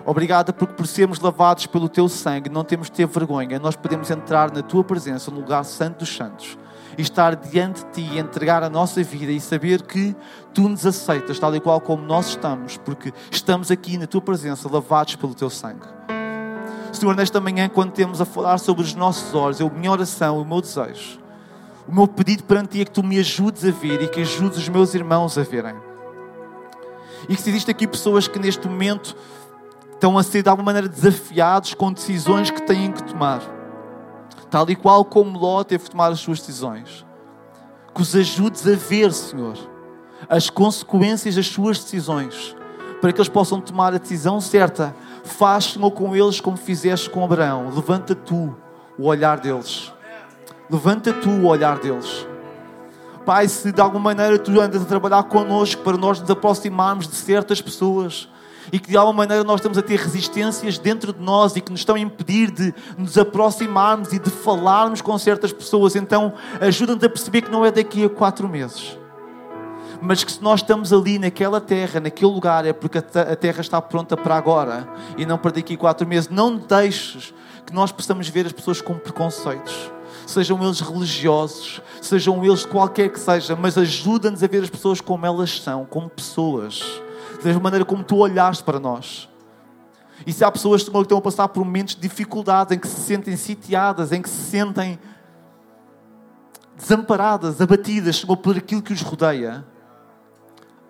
Obrigada 0.05 0.51
porque, 0.51 0.73
por 0.73 0.87
sermos 0.87 1.19
lavados 1.19 1.67
pelo 1.67 1.87
teu 1.87 2.09
sangue, 2.09 2.49
não 2.49 2.63
temos 2.63 2.87
de 2.87 2.93
ter 2.93 3.07
vergonha. 3.07 3.59
Nós 3.59 3.75
podemos 3.75 4.11
entrar 4.11 4.51
na 4.51 4.61
tua 4.61 4.83
presença, 4.83 5.31
no 5.31 5.37
lugar 5.37 5.63
santo 5.63 5.99
dos 5.99 6.15
santos, 6.15 6.57
estar 6.97 7.35
diante 7.35 7.85
de 7.85 7.91
ti 7.91 8.17
entregar 8.17 8.63
a 8.63 8.69
nossa 8.69 9.03
vida 9.03 9.31
e 9.31 9.39
saber 9.39 9.81
que 9.83 10.15
tu 10.53 10.67
nos 10.67 10.85
aceitas, 10.85 11.39
tal 11.39 11.55
e 11.55 11.59
qual 11.59 11.79
como 11.79 12.03
nós 12.03 12.29
estamos, 12.29 12.77
porque 12.77 13.13
estamos 13.31 13.71
aqui 13.71 13.97
na 13.97 14.07
tua 14.07 14.21
presença, 14.21 14.69
lavados 14.71 15.15
pelo 15.15 15.33
teu 15.33 15.49
sangue. 15.49 15.87
Senhor, 16.91 17.15
nesta 17.15 17.39
manhã, 17.39 17.69
quando 17.69 17.91
temos 17.91 18.19
a 18.19 18.25
falar 18.25 18.57
sobre 18.57 18.83
os 18.83 18.93
nossos 18.93 19.33
olhos, 19.33 19.61
é 19.61 19.65
a 19.65 19.69
minha 19.69 19.91
oração, 19.91 20.41
o 20.41 20.45
meu 20.45 20.61
desejo 20.61 21.21
o 21.87 21.93
meu 21.93 22.07
pedido 22.07 22.43
perante 22.43 22.69
ti 22.69 22.81
é 22.81 22.85
que 22.85 22.91
tu 22.91 23.03
me 23.03 23.19
ajudes 23.19 23.65
a 23.65 23.71
ver 23.71 24.01
e 24.01 24.07
que 24.07 24.21
ajudes 24.21 24.59
os 24.59 24.69
meus 24.69 24.93
irmãos 24.93 25.37
a 25.37 25.43
verem. 25.43 25.75
E 27.27 27.35
que 27.35 27.41
se 27.41 27.49
existem 27.49 27.73
aqui 27.73 27.87
pessoas 27.87 28.27
que 28.27 28.39
neste 28.39 28.67
momento 28.67 29.15
estão 29.93 30.17
a 30.17 30.23
ser 30.23 30.43
de 30.43 30.49
alguma 30.49 30.67
maneira 30.67 30.87
desafiados 30.87 31.73
com 31.73 31.91
decisões 31.91 32.49
que 32.49 32.61
têm 32.61 32.91
que 32.91 33.03
tomar, 33.03 33.41
tal 34.51 34.69
e 34.69 34.75
qual 34.75 35.03
como 35.03 35.39
Ló 35.39 35.63
teve 35.63 35.85
que 35.85 35.89
tomar 35.89 36.11
as 36.11 36.19
suas 36.19 36.39
decisões, 36.39 37.03
que 37.95 38.01
os 38.01 38.15
ajudes 38.15 38.67
a 38.67 38.75
ver, 38.75 39.11
Senhor, 39.11 39.57
as 40.29 40.49
consequências 40.49 41.35
das 41.35 41.47
suas 41.47 41.79
decisões, 41.79 42.55
para 43.01 43.11
que 43.11 43.19
eles 43.19 43.29
possam 43.29 43.59
tomar 43.59 43.95
a 43.95 43.97
decisão 43.97 44.39
certa. 44.39 44.95
Faz, 45.23 45.73
Senhor, 45.73 45.89
com 45.89 46.15
eles 46.15 46.39
como 46.39 46.57
fizeste 46.57 47.09
com 47.09 47.23
Abraão. 47.23 47.71
Levanta 47.73 48.13
tu 48.13 48.55
o 48.99 49.05
olhar 49.07 49.39
deles 49.39 49.91
Levanta 50.71 51.11
tu 51.11 51.29
o 51.29 51.47
olhar 51.47 51.77
deles. 51.79 52.25
Pai, 53.25 53.45
se 53.49 53.73
de 53.73 53.81
alguma 53.81 53.99
maneira 53.99 54.39
tu 54.39 54.57
andas 54.57 54.81
a 54.81 54.85
trabalhar 54.85 55.21
connosco 55.23 55.81
para 55.83 55.97
nós 55.97 56.21
nos 56.21 56.31
aproximarmos 56.31 57.09
de 57.09 57.15
certas 57.15 57.61
pessoas 57.61 58.29
e 58.71 58.79
que 58.79 58.89
de 58.89 58.97
alguma 58.97 59.17
maneira 59.17 59.43
nós 59.43 59.59
estamos 59.59 59.77
a 59.77 59.81
ter 59.81 59.99
resistências 59.99 60.77
dentro 60.77 61.11
de 61.11 61.21
nós 61.21 61.55
e 61.55 61.61
que 61.61 61.71
nos 61.71 61.81
estão 61.81 61.95
a 61.95 61.99
impedir 61.99 62.51
de 62.51 62.73
nos 62.97 63.17
aproximarmos 63.17 64.13
e 64.13 64.19
de 64.19 64.29
falarmos 64.29 65.01
com 65.01 65.17
certas 65.17 65.51
pessoas, 65.51 65.95
então 65.95 66.33
ajuda-nos 66.59 67.03
a 67.03 67.09
perceber 67.09 67.41
que 67.41 67.51
não 67.51 67.65
é 67.65 67.71
daqui 67.71 68.05
a 68.05 68.09
quatro 68.09 68.47
meses. 68.47 68.97
Mas 70.01 70.23
que 70.23 70.31
se 70.31 70.41
nós 70.41 70.61
estamos 70.61 70.91
ali 70.91 71.19
naquela 71.19 71.61
terra, 71.61 71.99
naquele 71.99 72.31
lugar, 72.31 72.65
é 72.65 72.73
porque 72.73 72.97
a 72.97 73.35
terra 73.35 73.61
está 73.61 73.79
pronta 73.79 74.17
para 74.17 74.35
agora 74.35 74.87
e 75.15 75.25
não 75.25 75.37
para 75.37 75.51
daqui 75.51 75.75
a 75.75 75.77
quatro 75.77 76.07
meses. 76.07 76.27
Não 76.27 76.57
deixes 76.57 77.33
que 77.67 77.73
nós 77.73 77.91
possamos 77.91 78.27
ver 78.27 78.47
as 78.47 78.51
pessoas 78.51 78.81
com 78.81 78.95
preconceitos 78.95 79.91
sejam 80.25 80.63
eles 80.63 80.79
religiosos, 80.79 81.81
sejam 82.01 82.43
eles 82.43 82.65
qualquer 82.65 83.09
que 83.09 83.19
seja, 83.19 83.55
mas 83.55 83.77
ajuda-nos 83.77 84.41
a 84.41 84.47
ver 84.47 84.63
as 84.63 84.69
pessoas 84.69 85.01
como 85.01 85.25
elas 85.25 85.59
são, 85.59 85.85
como 85.85 86.09
pessoas, 86.09 87.01
da 87.43 87.59
maneira 87.59 87.85
como 87.85 88.03
tu 88.03 88.17
olhaste 88.17 88.63
para 88.63 88.79
nós. 88.79 89.29
E 90.25 90.31
se 90.31 90.43
há 90.43 90.51
pessoas 90.51 90.83
que 90.83 90.95
estão 90.95 91.17
a 91.17 91.21
passar 91.21 91.47
por 91.47 91.65
momentos 91.65 91.95
de 91.95 92.01
dificuldade, 92.01 92.75
em 92.75 92.79
que 92.79 92.87
se 92.87 93.01
sentem 93.01 93.35
sitiadas, 93.35 94.11
em 94.11 94.21
que 94.21 94.29
se 94.29 94.49
sentem 94.49 94.99
desamparadas, 96.77 97.59
abatidas, 97.59 98.17
Senhor, 98.17 98.37
por 98.37 98.57
aquilo 98.57 98.81
que 98.81 98.93
os 98.93 99.01
rodeia, 99.01 99.65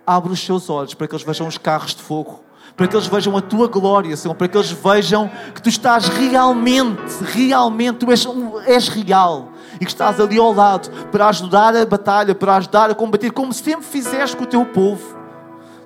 abre 0.05 0.31
os 0.31 0.39
seus 0.39 0.69
olhos 0.69 0.93
para 0.93 1.07
que 1.07 1.15
eles 1.15 1.25
vejam 1.25 1.47
os 1.47 1.57
carros 1.57 1.95
de 1.95 2.01
fogo 2.01 2.41
para 2.75 2.87
que 2.87 2.95
eles 2.95 3.07
vejam 3.07 3.35
a 3.37 3.41
tua 3.41 3.67
glória, 3.67 4.15
Senhor, 4.15 4.33
para 4.35 4.47
que 4.47 4.57
eles 4.57 4.71
vejam 4.71 5.29
que 5.53 5.61
tu 5.61 5.69
estás 5.69 6.07
realmente, 6.07 7.01
realmente, 7.21 7.99
tu 7.99 8.11
és, 8.11 8.25
és 8.65 8.87
real 8.87 9.49
e 9.79 9.85
que 9.85 9.91
estás 9.91 10.19
ali 10.19 10.37
ao 10.37 10.53
lado 10.53 10.89
para 11.11 11.27
ajudar 11.27 11.75
a 11.75 11.85
batalha, 11.85 12.33
para 12.33 12.55
ajudar 12.55 12.89
a 12.89 12.95
combater, 12.95 13.31
como 13.31 13.53
sempre 13.53 13.85
fizeste 13.85 14.35
com 14.35 14.43
o 14.43 14.47
teu 14.47 14.65
povo. 14.65 15.20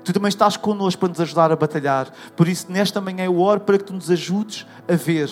Tu 0.05 0.13
também 0.13 0.29
estás 0.29 0.55
connosco 0.55 0.99
para 0.99 1.09
nos 1.09 1.19
ajudar 1.19 1.51
a 1.51 1.55
batalhar. 1.55 2.11
Por 2.35 2.47
isso, 2.47 2.71
nesta 2.71 3.01
manhã, 3.01 3.25
eu 3.25 3.39
oro 3.39 3.61
para 3.61 3.77
que 3.79 3.85
tu 3.85 3.93
nos 3.93 4.11
ajudes 4.11 4.65
a 4.87 4.95
ver. 4.95 5.29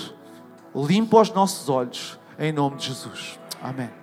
Limpa 0.76 1.22
os 1.22 1.32
nossos 1.32 1.70
olhos, 1.70 2.20
em 2.40 2.52
nome 2.52 2.78
de 2.78 2.88
Jesus. 2.88 3.40
Amém. 3.62 4.03